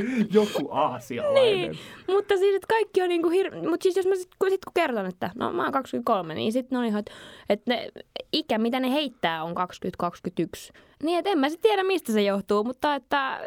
[0.33, 1.55] Joku aasialainen.
[1.55, 3.55] niin, mutta siis, että kaikki on niinku hir...
[3.55, 6.53] Mutta siis jos mä sit, kun, sit kun kerron, että no mä oon 23, niin
[6.53, 7.13] sitten ne on ihan, että,
[7.49, 7.89] että ne
[8.33, 9.55] ikä, mitä ne heittää, on
[10.05, 10.79] 20-21.
[11.03, 13.41] Niin, että en mä sitten tiedä, mistä se johtuu, mutta että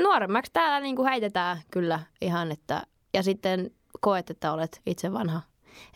[0.00, 2.82] nuoremmaksi täällä niinku heitetään kyllä ihan, että
[3.14, 3.70] ja sitten
[4.00, 5.40] koet, että olet itse vanha.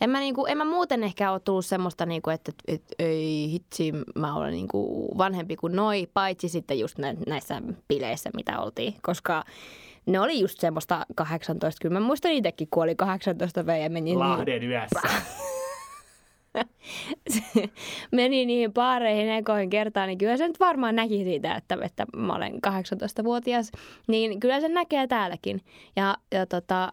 [0.00, 3.92] En mä, niinku, en mä muuten ehkä ole tullut semmoista, niinku, että et, ei hitsi,
[4.14, 9.44] mä olen niinku vanhempi kuin noi, paitsi sitten just nä, näissä bileissä, mitä oltiin, koska
[10.06, 14.14] ne oli just semmoista 18, kyllä mä muistan itsekin, kun oli 18 V ja meni,
[14.14, 15.00] Lahden yössä.
[18.12, 22.34] meni niihin baareihin ekoihin kertaan, niin kyllä se nyt varmaan näki siitä, että, että mä
[22.34, 23.70] olen 18-vuotias.
[24.06, 25.60] Niin kyllä se näkee täälläkin.
[25.96, 26.92] Ja, ja tota,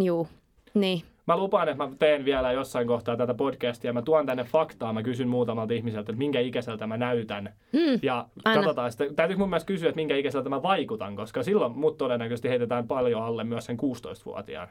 [0.00, 0.28] juu,
[0.74, 1.02] niin.
[1.26, 3.92] Mä lupaan, että mä teen vielä jossain kohtaa tätä podcastia.
[3.92, 4.92] Mä tuon tänne faktaa.
[4.92, 7.52] Mä kysyn muutamalta ihmiseltä, että minkä ikäiseltä mä näytän.
[7.72, 8.60] Mm, Ja Anna.
[8.60, 9.14] katsotaan sitten.
[9.16, 13.22] Täytyy mun mielestä kysyä, että minkä ikäiseltä mä vaikutan, koska silloin mut todennäköisesti heitetään paljon
[13.22, 14.68] alle myös sen 16-vuotiaan.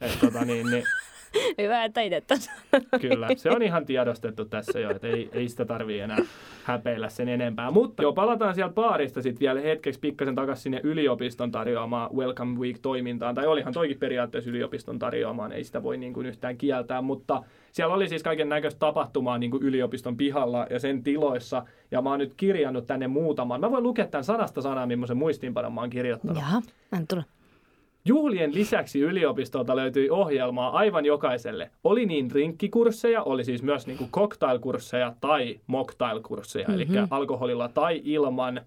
[0.00, 0.84] Et tota niin, niin
[1.62, 2.50] hyvä, että itse tuossa.
[3.00, 6.18] Kyllä, se on ihan tiedostettu tässä jo, että ei, ei sitä tarvii enää
[6.64, 7.70] häpeillä sen enempää.
[7.70, 13.34] Mutta joo, palataan sieltä baarista sitten vielä hetkeksi pikkasen takaisin sinne yliopiston tarjoamaan Welcome Week-toimintaan.
[13.34, 17.94] Tai olihan toikin periaatteessa yliopiston tarjoamaan, ei sitä voi niin kuin yhtään kieltää, mutta siellä
[17.94, 21.66] oli siis kaiken näköistä tapahtumaa niin kuin yliopiston pihalla ja sen tiloissa.
[21.90, 23.60] Ja mä oon nyt kirjannut tänne muutaman.
[23.60, 26.36] Mä voin lukea tämän sanasta sanaa, millaisen muistiinpanon mä oon kirjoittanut.
[26.36, 26.62] Jaha,
[26.92, 27.22] anna tulla.
[28.04, 31.70] Juhlien lisäksi yliopistolta löytyi ohjelmaa aivan jokaiselle.
[31.84, 36.94] Oli niin drinkkikursseja, oli siis myös niinku cocktailkursseja tai mocktailkursseja, mm-hmm.
[36.96, 38.60] eli alkoholilla tai ilman.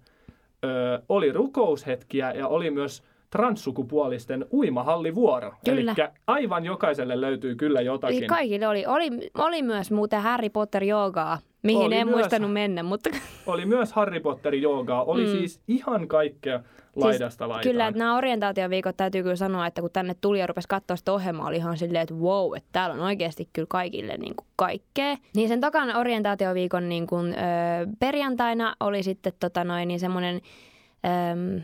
[0.64, 5.52] Ö, oli rukoushetkiä ja oli myös transsukupuolisten uimahallivuoro.
[5.66, 5.86] Eli
[6.26, 8.18] aivan jokaiselle löytyy kyllä jotakin.
[8.18, 8.86] Eli kaikille oli.
[8.86, 9.10] oli.
[9.38, 12.16] Oli myös muuten Harry Potter joogaa, mihin Oli en myös.
[12.16, 13.10] muistanut mennä, mutta
[13.46, 15.30] Oli myös Harry Potter joogaa, oli mm.
[15.30, 16.60] siis ihan kaikkea
[16.96, 17.72] laidasta laitaan.
[17.72, 21.12] Kyllä, että nämä orientaatioviikot täytyy kyllä sanoa, että kun tänne tuli ja rupesi katsoa sitä
[21.12, 25.16] ohjelmaa, oli ihan silleen, että wow, että täällä on oikeasti kyllä kaikille niin kuin kaikkea.
[25.36, 27.36] Niin sen tokan orientaatioviikon niin kuin, ö,
[27.98, 30.40] perjantaina oli sitten tota noin, niin semmoinen
[31.04, 31.60] ö,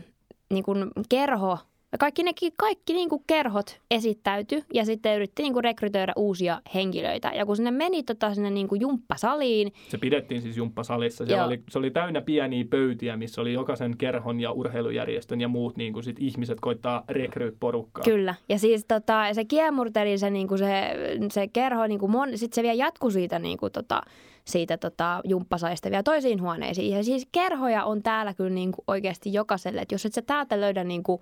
[0.53, 1.57] niin kuin kerho,
[1.99, 7.31] kaikki, ne, kaikki niin kuin kerhot esittäytyi ja sitten yritti niin kuin rekrytoida uusia henkilöitä.
[7.35, 11.25] Ja kun sinne meni tota, sinne niin kuin jumppasaliin, Se pidettiin siis jumppasalissa.
[11.25, 15.77] Siellä oli, se oli täynnä pieniä pöytiä, missä oli jokaisen kerhon ja urheilujärjestön ja muut
[15.77, 18.03] niin kuin sit ihmiset koittaa rekryy porukkaa.
[18.03, 18.35] Kyllä.
[18.49, 20.95] Ja siis tota, se kiemurteli se, niinku se,
[21.31, 24.01] se kerho, niinku mon, sit se vielä jatkui siitä, niinku tota,
[24.45, 26.95] siitä tota, jumppasaista vielä toisiin huoneisiin.
[26.95, 29.81] Ja siis kerhoja on täällä kyllä niinku oikeasti jokaiselle.
[29.81, 31.21] Et jos et sä täältä löydä niinku,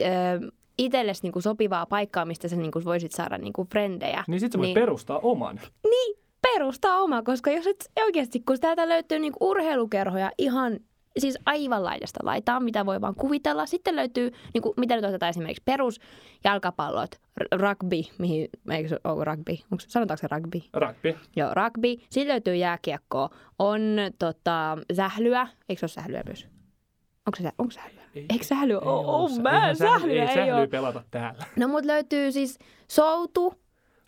[0.00, 4.24] ö, itsellesi niinku sopivaa paikkaa, mistä sä niinku voisit saada niinku frendejä.
[4.28, 5.60] Niin sitten sä voit perustaa oman.
[5.90, 10.78] Niin, perustaa oma, koska jos et oikeasti, kun täältä löytyy niinku urheilukerhoja ihan
[11.18, 13.66] siis aivan laidasta laitaan, mitä voi vaan kuvitella.
[13.66, 16.00] Sitten löytyy, niin kuin, mitä nyt otetaan esimerkiksi perus,
[16.44, 17.10] jalkapallot,
[17.52, 20.60] rugby, mihin, eikö se ole rugby, Onko, sanotaanko se rugby?
[20.72, 21.18] Rugby.
[21.36, 21.88] Joo, rugby.
[22.10, 23.80] Sitten löytyy jääkiekkoa, on
[24.18, 26.46] tota, sählyä, eikö se ole sählyä myös?
[27.26, 27.99] Onko se, onko sählyä?
[28.14, 28.26] Ei.
[28.30, 28.76] Eikö sählyä?
[28.76, 30.66] Ei Oh, oh, mä, eihän sähly- sählyä ei sählyä ole.
[30.66, 31.44] pelata täällä.
[31.56, 32.58] No mut löytyy siis
[32.88, 33.54] soutu,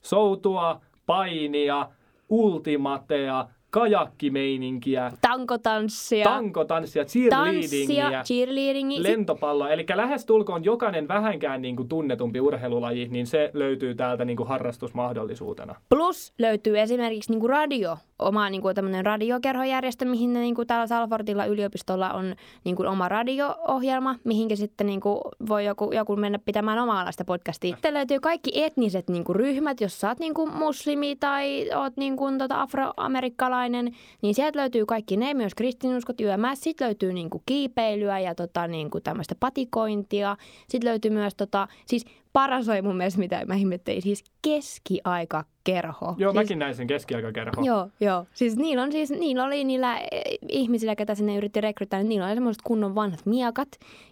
[0.02, 1.88] Soutua, painia,
[2.28, 9.02] ultimatea, kajakkimeininkiä, tankotanssia, tankotanssia, tanssia, cheerleadingia, cheerleadingia.
[9.02, 9.70] lentopalloa.
[9.70, 15.74] Eli lähestulkoon jokainen vähänkään niin kuin tunnetumpi urheilulaji, niin se löytyy täältä niin kuin harrastusmahdollisuutena.
[15.88, 22.10] Plus löytyy esimerkiksi niinku radio, oma niinku tämmöinen radiokerhojärjestö, mihin ne niinku täällä Salfordilla yliopistolla
[22.10, 27.70] on niinku oma radio-ohjelma, mihinkä sitten niinku voi joku, joku mennä pitämään omaa podcastia.
[27.74, 32.60] Sitten löytyy kaikki etniset niinku ryhmät, jos sä oot niinku muslimi tai oot niinku tota
[32.62, 36.60] afroamerikkalainen luterilainen, niin sieltä löytyy kaikki ne, myös kristinuskot, YMS.
[36.60, 40.36] Sitten löytyy niinku kiipeilyä ja tota, niinku tämmöistä patikointia.
[40.68, 46.14] Sitten löytyy myös, tota, siis paras oli mun mielestä, mitä mä ihmettelin, siis keskiaika kerho.
[46.18, 47.62] Joo, siis, mäkin näin sen keskiaikakerho.
[47.64, 48.26] Joo, joo.
[48.34, 52.26] Siis niillä, on siis, niillä oli niillä eh, ihmisillä, ketä sinne yritti rekrytää, niin niillä
[52.26, 53.68] oli semmoiset kunnon vanhat miekat.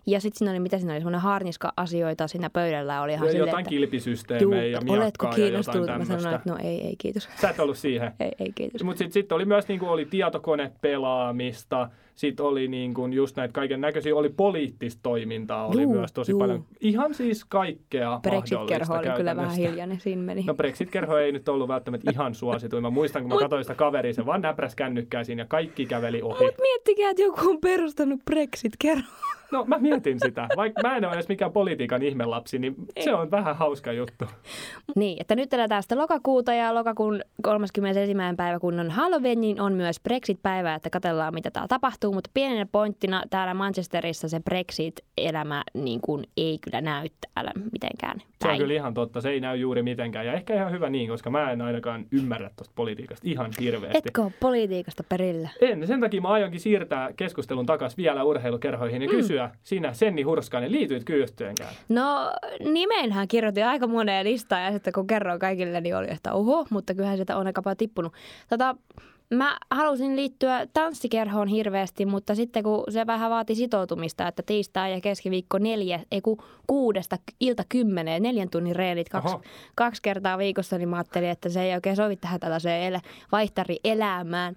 [0.07, 3.03] Ja sitten siinä oli, mitä siinä oli, semmoinen harniska-asioita siinä pöydällä.
[3.03, 5.87] Oli ihan Ja silleen, jotain että, kilpisysteemejä ja oletko miakkaa ja jotain kiinnostunut?
[5.87, 6.18] Mä tämmöistä.
[6.18, 7.29] sanoin, että no ei, ei kiitos.
[7.41, 8.12] Sä et ollut siihen.
[8.21, 8.85] Ei, ei kiitos.
[8.85, 11.91] Mutta sitten sit oli myös niinku, oli tietokonepelaamista,
[12.21, 16.39] sitten oli niinku, just näitä kaiken näköisiä, oli poliittista toimintaa, oli Juu, myös tosi juu.
[16.39, 16.64] paljon.
[16.81, 20.45] Ihan siis kaikkea Brexit-kerho oli kyllä vähän hiljainen, siinä meni.
[20.47, 22.83] No Brexit-kerho ei nyt ollut välttämättä ihan suosituin.
[22.83, 25.87] Mä muistan, kun mä Mut- katsoin sitä kaveria, se vaan näpräs kännykkää siinä ja kaikki
[25.87, 26.45] käveli ohi.
[26.45, 29.12] Mut miettikää, että joku on perustanut Brexit-kerho.
[29.53, 30.48] No mä mietin sitä.
[30.57, 34.24] Vaikka mä en ole edes mikään politiikan ihmelapsi, niin se on vähän hauska juttu.
[34.96, 38.14] Niin, että nyt eletään sitä lokakuuta ja lokakuun 31.
[38.36, 42.12] päivä, kun on Halloween, niin on myös Brexit-päivä, että katsellaan mitä täällä tapahtuu.
[42.12, 48.24] Mutta pienenä pointtina täällä Manchesterissa se Brexit-elämä niin kuin ei kyllä näy täällä mitenkään Se
[48.24, 48.59] on päin.
[48.59, 49.20] kyllä ihan totta.
[49.20, 50.26] Se ei näy juuri mitenkään.
[50.26, 53.98] Ja ehkä ihan hyvä niin, koska mä en ainakaan ymmärrä tuosta politiikasta ihan hirveästi.
[53.98, 55.48] Etkö ole politiikasta perillä?
[55.61, 55.86] En.
[55.86, 59.14] Sen takia mä aionkin siirtää keskustelun takaisin vielä urheilukerhoihin ja Mm.
[59.16, 61.74] kysyä sinä Senni Hurskainen, liityit kyyhteenkään?
[61.88, 62.32] No
[62.72, 66.95] nimenhän kirjoitin aika moneen listaan ja sitten kun kerroin kaikille, niin oli, että oho, mutta
[66.95, 68.12] kyllähän sieltä on aika paljon tippunut.
[68.49, 68.76] Tota,
[69.35, 75.01] mä halusin liittyä tanssikerhoon hirveästi, mutta sitten kun se vähän vaati sitoutumista, että tiistai ja
[75.01, 79.43] keskiviikko neljä, ei kun kuudesta ilta kymmeneen, neljän tunnin reenit kaksi, Oho.
[79.74, 83.01] kaksi kertaa viikossa, niin mä ajattelin, että se ei oikein sovi tähän tällaiseen elä,
[83.33, 84.57] vaihtari-elämään.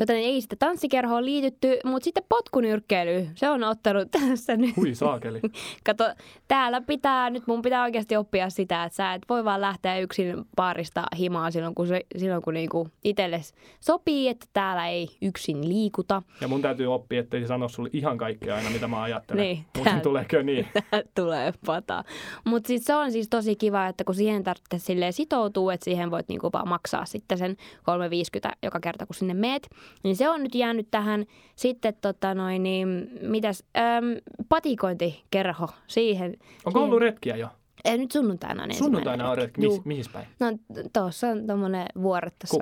[0.00, 4.76] Joten ei sitten tanssikerhoon liitytty, mutta sitten potkunyrkkeily, se on ottanut tässä nyt.
[4.76, 5.40] Hui saakeli.
[5.84, 6.04] Kato,
[6.48, 10.44] täällä pitää, nyt mun pitää oikeasti oppia sitä, että sä et voi vaan lähteä yksin
[10.56, 13.40] paarista himaa silloin, kun, se, silloin, kun niinku itselle
[13.80, 16.22] sopii, että täällä ei yksin liikuta.
[16.40, 19.42] Ja mun täytyy oppia, ettei se sano sulle ihan kaikkea aina, mitä mä ajattelen.
[19.42, 20.66] Niin, Muuten tuleeko niin?
[21.14, 22.04] Tulee pata.
[22.44, 26.10] Mutta siis se on siis tosi kiva, että kun siihen tarvitsee silleen sitoutua, että siihen
[26.10, 27.56] voit niinku vaan maksaa sitten sen
[28.46, 29.68] 3,50 joka kerta, kun sinne meet.
[30.02, 31.24] Niin se on nyt jäänyt tähän.
[31.56, 34.04] Sitten tota noin, niin mitäs, äm,
[34.48, 36.30] patikointikerho siihen.
[36.30, 37.48] Onko siihen- ollut retkiä jo?
[37.84, 39.60] Ei, nyt sunnuntaina on Sunnuntaina on retki.
[39.84, 40.26] Mihin päin?
[40.40, 40.46] No
[40.92, 42.56] tuossa on tommonen vuoret tuossa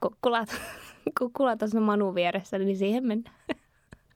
[0.00, 0.44] Kukkula.
[1.18, 3.34] Kukkula, kukkula tuossa Manu vieressä, niin siihen mennään.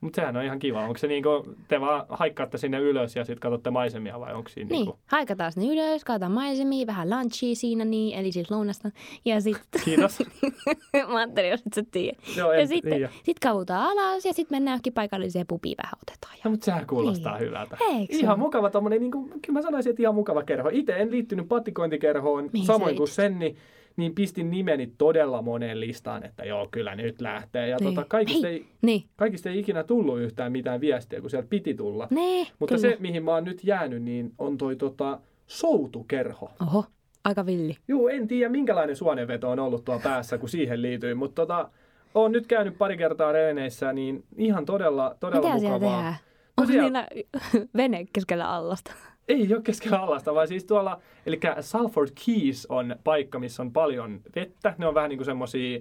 [0.01, 0.81] Mutta sehän on ihan kiva.
[0.85, 4.69] Onko se niinku, te vaan haikkaatte sinne ylös ja sitten katsotte maisemia vai onko siinä
[4.69, 4.99] Niin, niinku...
[5.07, 8.91] haikataan sinne ylös, katsotaan maisemia, vähän lunchia siinä niin, eli siis lounasta.
[9.25, 10.19] Ja sitten, Kiitos.
[11.13, 12.19] mä ajattelin, jos et sä tiedä.
[12.37, 13.09] Joo, Ja en sitten tiedä.
[13.23, 16.35] sit kavutaan alas ja sitten mennään johonkin paikalliseen pubiin vähän otetaan.
[16.35, 16.41] Ja...
[16.45, 17.47] No, mutta sehän kuulostaa Niin.
[17.49, 17.77] hyvältä.
[17.81, 20.69] Eikö Ihan mukava tommonen, niin kuin, kyllä mä sanoisin, että ihan mukava kerho.
[20.73, 23.15] Itse en liittynyt patikointikerhoon, Mihin samoin kuin liityt?
[23.15, 23.57] Senni,
[23.97, 27.69] niin pistin nimeni todella moneen listaan, että joo, kyllä nyt lähtee.
[27.69, 27.95] Ja Niin.
[27.95, 28.57] tota, kaikista, Hei.
[28.57, 32.09] ei, Niin, kaikista ei ikinä tullut yhtään mitään viestiä, kun sieltä piti tulla.
[32.11, 32.91] ne, Mutta kyllä.
[32.91, 36.51] se, mihin mä oon nyt jäänyt, niin on toi tota, soutukerho.
[36.63, 36.85] Oho,
[37.25, 37.77] aika villi.
[37.89, 41.71] Juu, en tiedä minkälainen suonenveto on ollut tuolla päässä, kun siihen liityin, mutta tota,
[42.15, 45.97] oon nyt käynyt pari kertaa reeneissä, niin ihan todella, todella Mitä siellä mukavaa.
[45.97, 46.15] tehdään?
[46.57, 47.07] No Onko siellä- niillä
[47.77, 48.93] vene keskellä allasta?
[49.29, 54.21] Ei ole keskellä alasta, vaan siis tuolla, eli Salford Keys on paikka, missä on paljon
[54.37, 54.75] vettä.
[54.79, 55.81] Ne on vähän niin kuin semmoisia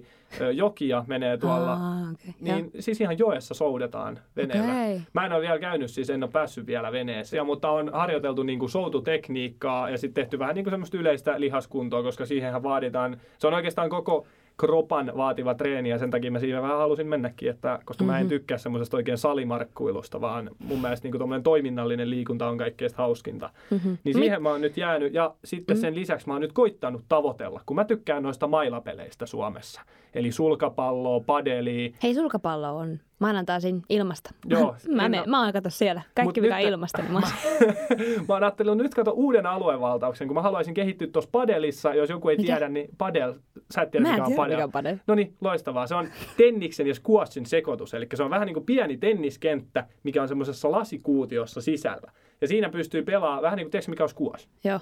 [0.52, 1.72] jokia menee tuolla.
[1.72, 2.32] Aa, okay.
[2.40, 4.72] Niin siis ihan joessa soudetaan veneellä.
[4.72, 5.00] Okei.
[5.12, 8.42] Mä en ole vielä käynyt, siis en ole päässyt vielä veneeseen, ja, mutta on harjoiteltu
[8.42, 13.20] niin kuin soututekniikkaa ja sitten tehty vähän niin kuin semmoista yleistä lihaskuntoa, koska siihenhän vaaditaan,
[13.38, 14.26] se on oikeastaan koko
[14.66, 18.24] kropan vaativa treeni ja sen takia mä siinä vähän halusin mennäkin, että, koska mä en
[18.24, 18.28] Mhm.
[18.28, 23.50] tykkää semmoisesta oikein salimarkkuilusta, vaan mun mielestä niin kuin toiminnallinen liikunta on kaikkein hauskinta.
[23.70, 23.90] Mhm.
[24.04, 25.80] Niin siihen mä oon nyt jäänyt ja sitten Mm.
[25.80, 29.80] sen lisäksi mä oon nyt koittanut tavoitella, kun mä tykkään noista mailapeleistä Suomessa.
[30.14, 31.90] Eli sulkapalloa, padelia.
[32.02, 34.30] Hei, sulkapallo on maanantaisin ilmasta.
[34.46, 36.02] Joo, mä, en oo- mä oon kato siellä.
[36.14, 37.20] Kaikki mikä on nyt- ilmasta, niin mä...
[38.28, 41.94] mä oon ajatellut nyt kato uuden aluevaltauksen, kun mä haluaisin kehittyä tuossa padelissa.
[41.94, 42.46] Jos joku ei Mikä?
[42.46, 43.34] tiedä, niin padel,
[43.74, 44.56] sä et tiedä Mä mikä on padel.
[44.56, 44.96] mikä on padel.
[45.06, 45.86] No niin, loistavaa.
[45.86, 47.94] Se on tenniksen ja squashin sekoitus.
[47.94, 52.12] Eli se on vähän niin kuin pieni tenniskenttä, mikä on semmoisessa lasikuutiossa sisällä.
[52.40, 54.48] Ja siinä pystyy pelaamaan, vähän niin kuin, tiedätkö mikä on squash?
[54.64, 54.80] Joo.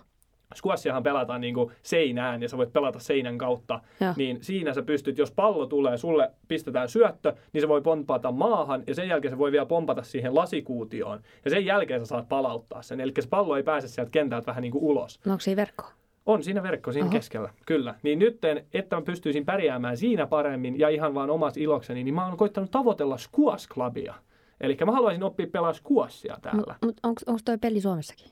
[0.55, 3.81] Squashiahan pelataan niin kuin seinään ja sä voit pelata seinän kautta.
[4.01, 4.15] Joo.
[4.17, 8.83] Niin siinä sä pystyt, jos pallo tulee, sulle pistetään syöttö, niin se voi pompata maahan
[8.87, 11.21] ja sen jälkeen se voi vielä pompata siihen lasikuutioon.
[11.45, 13.01] Ja sen jälkeen sä saat palauttaa sen.
[13.01, 15.21] Eli se pallo ei pääse sieltä kentältä vähän niin kuin ulos.
[15.25, 15.85] No onko siinä verkko?
[16.27, 17.13] On siinä verkko siinä Oho.
[17.13, 17.95] keskellä, kyllä.
[18.03, 18.39] Niin nyt,
[18.75, 22.71] että mä pystyisin pärjäämään siinä paremmin ja ihan vaan omassa ilokseni, niin mä oon koittanut
[22.71, 24.15] tavoitella Squash Clubia.
[24.61, 26.75] Eli mä haluaisin oppia pelaa squashia täällä.
[26.85, 28.31] Mutta onko toi peli Suomessakin?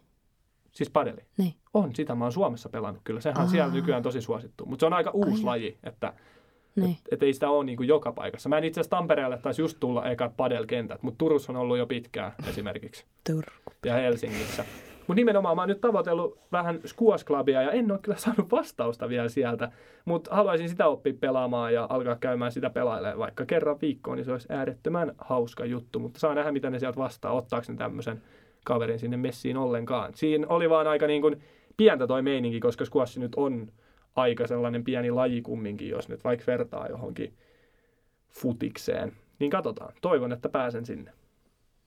[0.78, 1.20] Siis padeli.
[1.38, 1.54] Niin.
[1.74, 3.20] On, sitä mä oon Suomessa pelannut kyllä.
[3.20, 3.50] Sehän on Aa.
[3.50, 4.66] siellä nykyään tosi suosittu.
[4.66, 5.44] Mutta se on aika uusi Ai.
[5.44, 6.12] laji, että
[6.76, 6.90] Niin.
[6.90, 8.48] Että et ei sitä ole niin kuin joka paikassa.
[8.48, 11.86] Mä en itse asiassa Tampereelle taisi just tulla ekat padelkentät, mutta Turussa on ollut jo
[11.86, 13.04] pitkään esimerkiksi.
[13.32, 13.72] Turku.
[13.86, 14.64] Ja Helsingissä.
[14.98, 19.08] Mutta nimenomaan mä oon nyt tavoitellut vähän squash clubia ja en ole kyllä saanut vastausta
[19.08, 19.72] vielä sieltä.
[20.04, 24.32] Mutta haluaisin sitä oppia pelaamaan ja alkaa käymään sitä pelailemaan vaikka kerran viikkoon, niin se
[24.32, 25.98] olisi äärettömän hauska juttu.
[25.98, 28.22] Mutta saa nähdä, mitä ne sieltä vastaa, ottaako ne tämmöisen
[28.64, 30.14] kaverin sinne messiin ollenkaan.
[30.14, 31.42] Siinä oli vaan aika niin kuin
[31.76, 33.72] pientä toi meininki, koska squash nyt on
[34.16, 37.32] aika sellainen pieni laji kumminkin, jos nyt vaikka vertaa johonkin
[38.30, 39.12] futikseen.
[39.38, 39.94] Niin katsotaan.
[40.00, 41.12] Toivon, että pääsen sinne.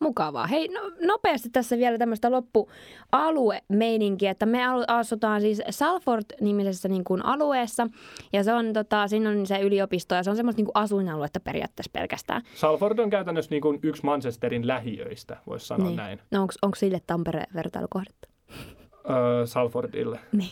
[0.02, 0.48] Mukavaa.
[0.48, 7.88] Hei, no, nopeasti tässä vielä tämmöistä loppualuemeininkiä, että me asutaan siis Salford-nimisessä niin kuin alueessa,
[8.34, 11.40] ja se on, tota, siinä on se yliopisto, ja se on semmoista niin kuin asuinaluetta
[11.40, 12.42] periaatteessa pelkästään.
[12.56, 15.98] Salford on käytännössä niin kuin yksi Manchesterin lähiöistä, voisi sanoa niin.
[15.98, 16.20] näin.
[16.32, 18.28] No onko sille Tampere vertailukohdetta?
[19.10, 20.20] Öö, Salfordille.
[20.32, 20.50] Niin.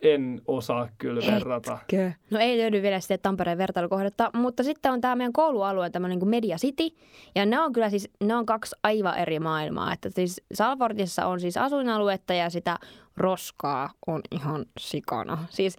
[0.00, 1.78] En osaa kyllä verrata.
[1.80, 2.12] Etkö?
[2.30, 6.28] No ei löydy vielä sitten Tampereen vertailukohdetta, mutta sitten on tämä meidän koulualue, tämmöinen kuin
[6.28, 6.96] Media City.
[7.34, 9.92] Ja ne on kyllä siis, ne on kaksi aivan eri maailmaa.
[9.92, 12.78] Että siis Salfordissa on siis asuinaluetta ja sitä
[13.16, 15.38] roskaa on ihan sikana.
[15.50, 15.76] Siis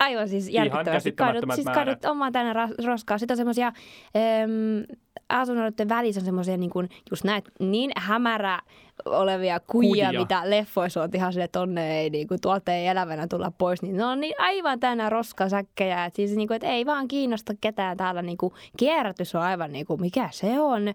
[0.00, 0.92] aivan siis järkyttävästi.
[0.92, 3.18] käsittämättömät siis kadut omaa ra- roskaa.
[3.18, 3.72] Sitten on semmoisia
[5.28, 8.60] asuinalueiden välissä on semmoisia niin kuin, just näet, niin hämärä
[9.06, 10.20] olevia kujia, Kujia.
[10.20, 13.96] mitä leffoissa on ihan sille tonne ei, niin kuin, tuolta ei elävänä tulla pois, niin
[13.96, 17.96] ne on niin aivan täynnä roskasäkkejä, että siis niin kuin, että ei vaan kiinnosta ketään
[17.96, 20.94] täällä, niin kuin, kierrätys on aivan niin kuin, mikä se on.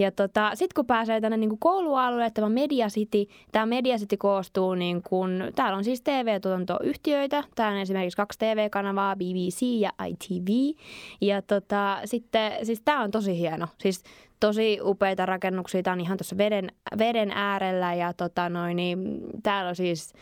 [0.00, 4.16] Ja tota, sitten kun pääsee tänne niin kuin koulualueelle, tämä Media City, tämä Media City
[4.16, 10.78] koostuu, niin kuin, täällä on siis TV-tuotantoyhtiöitä, täällä on esimerkiksi kaksi TV-kanavaa, BBC ja ITV,
[11.20, 14.02] ja tota, sitten, siis tämä on tosi hieno, siis
[14.40, 19.68] tosi upeita rakennuksia, tämä on ihan tuossa veden, veden äärellä, ja tota noin, niin, täällä
[19.68, 20.12] on siis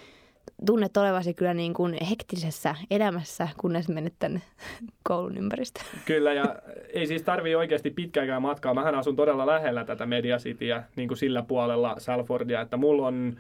[0.67, 4.43] tunnet olevasi kyllä niin kuin hektisessä elämässä, kunnes menet tänne
[5.09, 5.87] koulun ympäristöön.
[6.05, 6.57] Kyllä, ja
[6.95, 8.75] ei siis tarvii oikeasti pitkääkään matkaa.
[8.75, 13.37] Mähän asun todella lähellä tätä Media Cityä, niin kuin sillä puolella Salfordia, että mulla on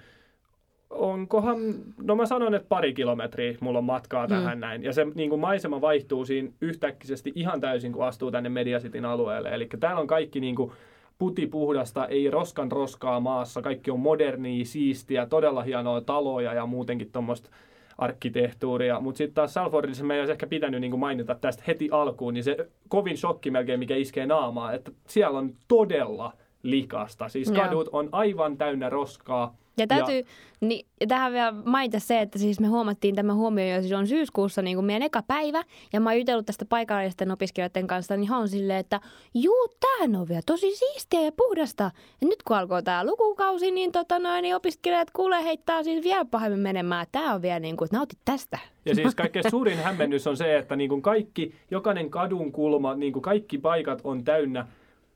[0.91, 1.59] onkohan,
[2.03, 4.83] no mä sanon, että pari kilometriä mulla on matkaa tähän näin.
[4.83, 9.05] Ja se niin kuin maisema vaihtuu siinä yhtäkkisesti ihan täysin, kun astuu tänne Media Cityn
[9.05, 9.49] alueelle.
[9.49, 10.73] Eli täällä on kaikki niin kuin
[11.19, 13.63] putipuhdasta, ei roskan roskaa maassa.
[13.63, 17.51] Kaikki on modernia, siistiä, todella hienoa taloja ja muutenkin tuommoista
[17.99, 19.01] arkkitehtuuria.
[19.01, 22.69] Mutta sitten taas Salfordissa meidän olisi ehkä pitänyt niin mainita tästä heti alkuun, niin se
[22.89, 27.29] kovin shokki melkein, mikä iskee naamaa, että siellä on todella likasta.
[27.29, 29.57] Siis kadut on aivan täynnä roskaa.
[29.79, 30.25] Ja täytyy,
[30.61, 34.07] niin, ja tähän vielä mainita se, että siis me huomattiin tämä huomio jo siis on
[34.07, 35.63] syyskuussa niin kuin meidän eka päivä,
[35.93, 39.01] ja mä oon jutellut tästä paikallisten opiskelijoiden kanssa, niin he on silleen, että
[39.35, 41.91] juu, tämähän on vielä tosi siistiä ja puhdasta.
[42.21, 46.25] Ja nyt kun alkoi tämä lukukausi, niin, tota noin, niin opiskelijat kuulee heittää siis vielä
[46.25, 47.07] pahemmin menemään.
[47.13, 48.59] Tämä on vielä niin kuin, että nautit tästä.
[48.85, 53.13] Ja siis kaikkein suurin hämmennys on se, että niin kuin kaikki, jokainen kadun kulma, niin
[53.13, 54.67] kuin kaikki paikat on täynnä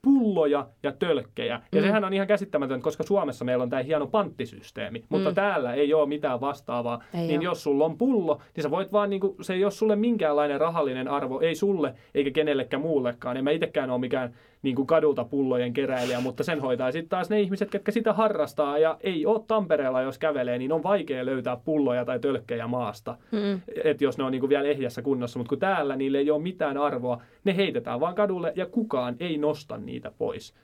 [0.02, 1.60] pulloja ja tölkkejä.
[1.72, 1.86] Ja Mm.
[1.86, 5.34] sehän on ihan käsittämätöntä, koska Suomessa meillä on tämä hieno panttisysteemi, mutta Mm.
[5.34, 7.02] täällä ei ole mitään vastaavaa.
[7.14, 7.44] Ei niin oo.
[7.44, 10.60] jos sulla on pullo, niin sä voit vaan, niin kuin, se ei ole sulle minkäänlainen
[10.60, 13.36] rahallinen arvo, ei sulle eikä kenellekään muullekaan.
[13.36, 17.30] En mä itsekään ole mikään niin kuin kadulta pullojen keräilijä, mutta sen hoitaa sitten taas
[17.30, 21.56] ne ihmiset, ketkä sitä harrastaa ja ei ole Tampereella, jos kävelee, niin on vaikea löytää
[21.56, 23.60] pulloja tai tölkkejä maasta Mm.
[23.84, 26.76] että jos ne on niinku vielä ehjässä kunnossa, mutta kun täällä niille ei ole mitään
[26.76, 30.54] arvoa, ne heitetään vaan kadulle ja kukaan ei nosta niitä pois.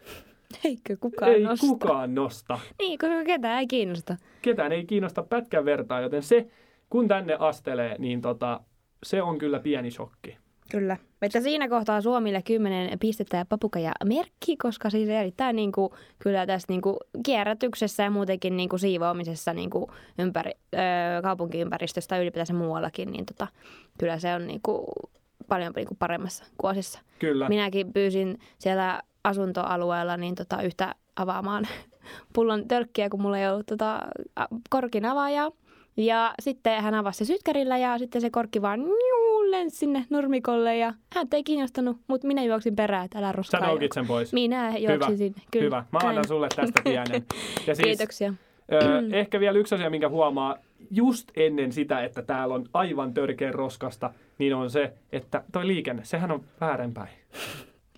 [0.64, 1.66] Eikö kukaan ei nosta?
[1.66, 2.59] kukaan nosta.
[2.78, 4.16] Niin, koska ketään ei kiinnosta.
[4.42, 6.46] Ketään ei kiinnosta pätkän vertaa, joten se,
[6.90, 8.61] kun tänne astelee, niin tota,
[9.03, 10.36] se on kyllä pieni shokki.
[10.70, 10.96] Kyllä.
[11.22, 16.46] Että siinä kohtaa Suomille 10 pistettä ja papukaja merkki, koska siis erittäin niin kuin, kyllä
[16.46, 19.86] tässä niin kuin, kierrätyksessä ja muutenkin niin kuin, siivoamisessa niin kuin,
[20.18, 23.46] ympäri, öö, kaupunkiympäristöstä ja ylipäätänsä muuallakin, niin tota,
[23.98, 24.86] kyllä se on niin kuin,
[25.48, 27.00] paljon niin kuin, paremmassa kuosissa.
[27.18, 27.48] Kyllä.
[27.48, 31.68] Minäkin pyysin siellä asuntoalueella niin tota, yhtä avaamaan
[32.34, 34.00] pullon tölkkiä, kun mulla ei ollut tota,
[34.70, 35.50] korkin avaajaa.
[35.99, 40.76] Ja sitten hän avasi se sytkärillä ja sitten se korkki vaan njuu, lensi sinne nurmikolle
[40.76, 43.66] ja hän ei kiinnostanut, mutta minä juoksin perään, että älä Sä roskaa.
[43.66, 44.32] noukit sen pois.
[44.32, 45.42] Minä juoksin Hyvä, sinne.
[45.51, 45.64] Kyllä.
[45.64, 45.84] Hyvä.
[45.92, 46.28] Mä annan Näin.
[46.28, 47.24] sulle tästä pienen.
[47.66, 48.34] Ja siis, Kiitoksia.
[48.72, 50.57] Ö, ehkä vielä yksi asia, minkä huomaa
[50.90, 56.05] just ennen sitä, että täällä on aivan törkeä roskasta, niin on se, että toi liikenne,
[56.05, 57.11] sehän on väärinpäin.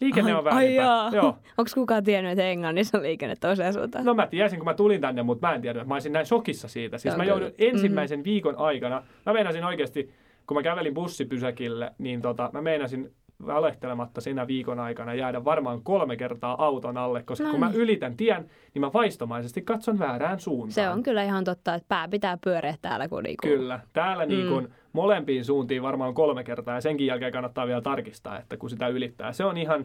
[0.01, 1.15] Liikenne on väärinpäin.
[1.15, 1.27] Joo.
[1.59, 4.05] Onko kukaan tiennyt, että Englannissa on liikenne toiseen suuntaan?
[4.05, 6.69] No mä tiesin, kun mä tulin tänne, mutta mä en tiedä, mä olisin näin shokissa
[6.69, 6.99] siitä.
[6.99, 8.31] Siis mä joudun ensimmäisen mm-hmm.
[8.31, 10.11] viikon aikana, mä meinasin oikeasti,
[10.47, 13.13] kun mä kävelin bussipysäkille, niin tota, mä meinasin
[13.47, 18.17] valehtelematta siinä viikon aikana jäädä varmaan kolme kertaa auton alle, koska no kun mä ylitän
[18.17, 20.73] tien, niin mä vaistomaisesti katson väärään suuntaan.
[20.73, 23.09] Se on kyllä ihan totta, että pää pitää pyöreä täällä.
[23.09, 23.47] Kun niinku...
[23.47, 24.29] Kyllä, täällä mm.
[24.29, 28.89] niin molempiin suuntiin varmaan kolme kertaa ja senkin jälkeen kannattaa vielä tarkistaa, että kun sitä
[28.89, 29.33] ylittää.
[29.33, 29.85] Se on ihan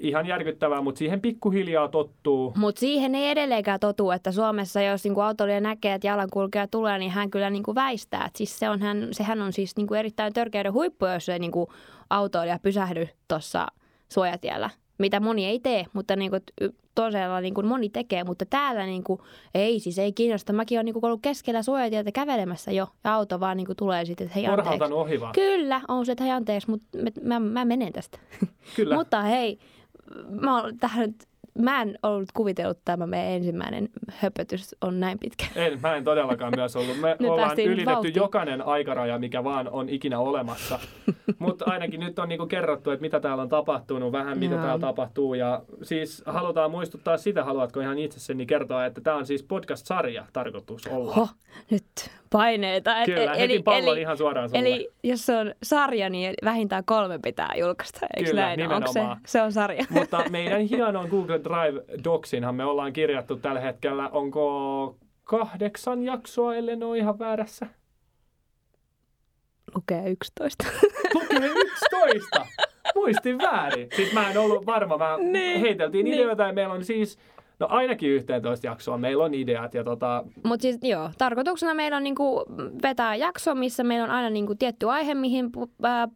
[0.00, 2.52] ihan järkyttävää, mutta siihen pikkuhiljaa tottuu.
[2.56, 7.10] Mutta siihen ei edelleenkään totu, että Suomessa jos niinku autolija näkee, että jalankulkija tulee, niin
[7.10, 8.24] hän kyllä niinku väistää.
[8.24, 11.68] Et siis se on, hän, sehän on siis niinku erittäin törkeiden huippu, jos se niinku
[12.12, 13.66] autoilija pysähdy tuossa
[14.08, 14.70] suojatiellä
[15.02, 16.42] mitä moni ei tee, mutta niin kuin,
[16.94, 19.20] tosiaan niin kuin moni tekee, mutta täällä niin kuin,
[19.54, 20.52] ei siis ei kiinnosta.
[20.52, 24.04] Mäkin olen niin kuin ollut keskellä suojatietä kävelemässä jo ja auto vaan niin kuin tulee
[24.04, 24.92] sitten, että hei anteeksi.
[24.92, 25.32] ohi vaan.
[25.32, 28.18] Kyllä, on se, että hei anteeksi, mutta mä, mä, mä menen tästä.
[28.76, 28.94] Kyllä.
[28.94, 29.58] mutta hei,
[30.40, 31.14] mä oon tähän
[31.58, 35.46] mä en ollut kuvitellut, että tämä meidän ensimmäinen höpötys on näin pitkä.
[35.56, 37.00] En, mä en todellakaan myös ollut.
[37.00, 38.14] Me nyt ollaan ylitetty vauhtiin.
[38.14, 40.78] jokainen aikaraja, mikä vaan on ikinä olemassa.
[41.38, 44.64] Mutta ainakin nyt on niinku kerrottu, että mitä täällä on tapahtunut, vähän mitä Jaa.
[44.64, 45.34] täällä tapahtuu.
[45.34, 50.86] Ja siis halutaan muistuttaa sitä, haluatko ihan itsessäni kertoa, että tämä on siis podcast-sarja tarkoitus
[50.86, 51.14] olla.
[51.14, 51.28] Ho,
[51.70, 52.98] nyt paineita.
[52.98, 54.60] Et, Kyllä, eli, pallon eli, ihan suoraan sulle.
[54.60, 58.56] Eli jos se on sarja, niin vähintään kolme pitää julkaista, eikö Kyllä, näin?
[58.56, 59.10] nimenomaan.
[59.10, 59.84] Onko se, se on sarja.
[59.98, 66.76] Mutta meidän hienon Google Drive Docsinhan me ollaan kirjattu tällä hetkellä, onko kahdeksan jaksoa, ellei
[66.76, 67.66] ne ole ihan väärässä?
[69.74, 70.64] Lukee 11.
[71.14, 72.46] Lukee 11?
[72.94, 73.88] Muistin väärin.
[73.96, 76.14] Siis mä en ollut varma, mä niin, heiteltiin niin.
[76.14, 77.18] ideoita ja meillä on siis
[77.62, 78.98] No ainakin 11 jaksoa.
[78.98, 79.74] Meillä on ideat.
[79.74, 80.24] Ja tota...
[80.44, 82.44] Mutta siis joo, tarkoituksena meillä on niinku
[82.82, 85.50] vetää jakso, missä meillä on aina niinku tietty aihe, mihin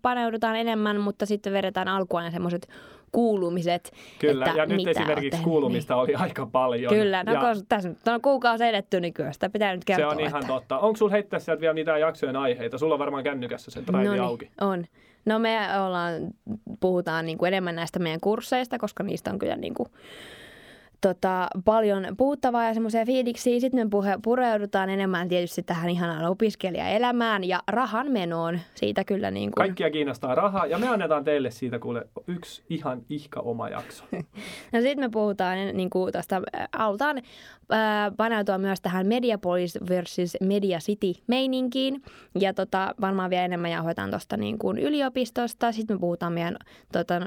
[0.03, 2.69] paneudutaan enemmän, mutta sitten vedetään alkuun aina semmoiset
[3.13, 3.93] kuulumiset.
[4.19, 6.01] Kyllä, että ja nyt esimerkiksi kuulumista niin.
[6.03, 6.95] oli aika paljon.
[6.95, 7.41] Kyllä, no ja...
[7.41, 10.11] kun tässä nyt on kuukausi edetty, niin kyllä sitä pitää nyt kertoa.
[10.11, 10.53] Se on ihan että...
[10.53, 10.79] totta.
[10.79, 12.79] Onko sulla heittää sieltä vielä niitä jaksojen aiheita?
[12.79, 14.51] Sulla on varmaan kännykässä se drive Noniin, auki.
[14.61, 14.85] on.
[15.27, 16.13] No me ollaan,
[16.81, 19.89] puhutaan niin kuin enemmän näistä meidän kursseista, koska niistä on kyllä niin kuin
[21.01, 23.61] tota, paljon puuttavaa ja semmoisia fiiliksiä.
[23.61, 28.59] Sitten me puhe, pureudutaan enemmän tietysti tähän ihanaan opiskelijaelämään ja rahan menoon.
[28.75, 29.67] Siitä kyllä niin kuin...
[29.67, 34.05] Kaikkia kiinnostaa rahaa ja me annetaan teille siitä kuule yksi ihan ihka oma jakso.
[34.73, 36.43] no sitten me puhutaan niin kuin tästä,
[36.77, 37.19] halutaan
[37.73, 42.03] äh, paneutua myös tähän Mediapolis versus Media City meininkiin.
[42.41, 45.73] Ja tota, varmaan vielä enemmän jauhoitaan tuosta niin kuin yliopistosta.
[45.73, 46.57] Sitten me puhutaan meidän
[46.93, 47.23] tota, äh,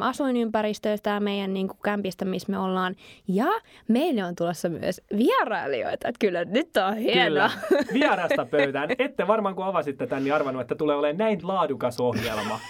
[0.00, 2.94] asuinympäristöistä ja meidän niin kuin kämpistä, missä me ollaan.
[3.28, 3.46] Ja
[3.88, 6.08] meille on tulossa myös vierailijoita.
[6.08, 7.50] Että kyllä nyt on hienoa.
[7.92, 8.88] Vierasta pöytään.
[8.98, 12.60] Ette varmaan kun avasitte tämän, niin arvannut, että tulee olemaan näin laadukas ohjelma.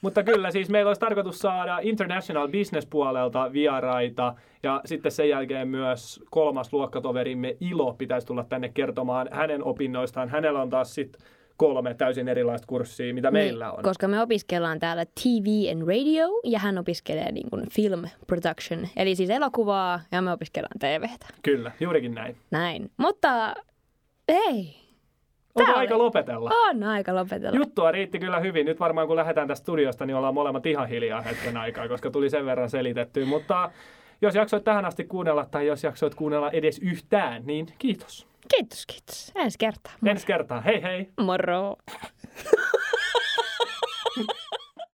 [0.00, 6.24] Mutta kyllä, siis meillä olisi tarkoitus saada International Business-puolelta vieraita ja sitten sen jälkeen myös
[6.30, 10.28] kolmas luokkatoverimme Ilo pitäisi tulla tänne kertomaan hänen opinnoistaan.
[10.28, 11.22] Hänellä on taas sitten
[11.56, 13.82] kolme täysin erilaista kurssia, mitä niin, meillä on.
[13.82, 19.14] Koska me opiskellaan täällä TV and radio ja hän opiskelee niin kuin film production, eli
[19.14, 21.26] siis elokuvaa ja me opiskellaan TVtä.
[21.42, 22.36] Kyllä, juurikin näin.
[22.50, 23.54] Näin, mutta
[24.28, 24.86] ei,
[25.56, 26.02] Onko Tää aika oli...
[26.02, 26.50] lopetella?
[26.68, 27.56] On aika lopetella.
[27.56, 28.66] Juttua riitti kyllä hyvin.
[28.66, 32.30] Nyt varmaan kun lähdetään tästä studiosta, niin ollaan molemmat ihan hiljaa hetken aikaa, koska tuli
[32.30, 33.24] sen verran selitetty.
[33.24, 33.70] Mutta
[34.22, 38.26] jos jaksoit tähän asti kuunnella tai jos jaksoit kuunnella edes yhtään, niin kiitos.
[38.54, 39.32] Kiitos, kiitos.
[39.34, 39.92] Ensi kertaa.
[40.06, 40.60] Ensi kertaa.
[40.60, 41.08] Hei hei.
[41.20, 41.76] Moro.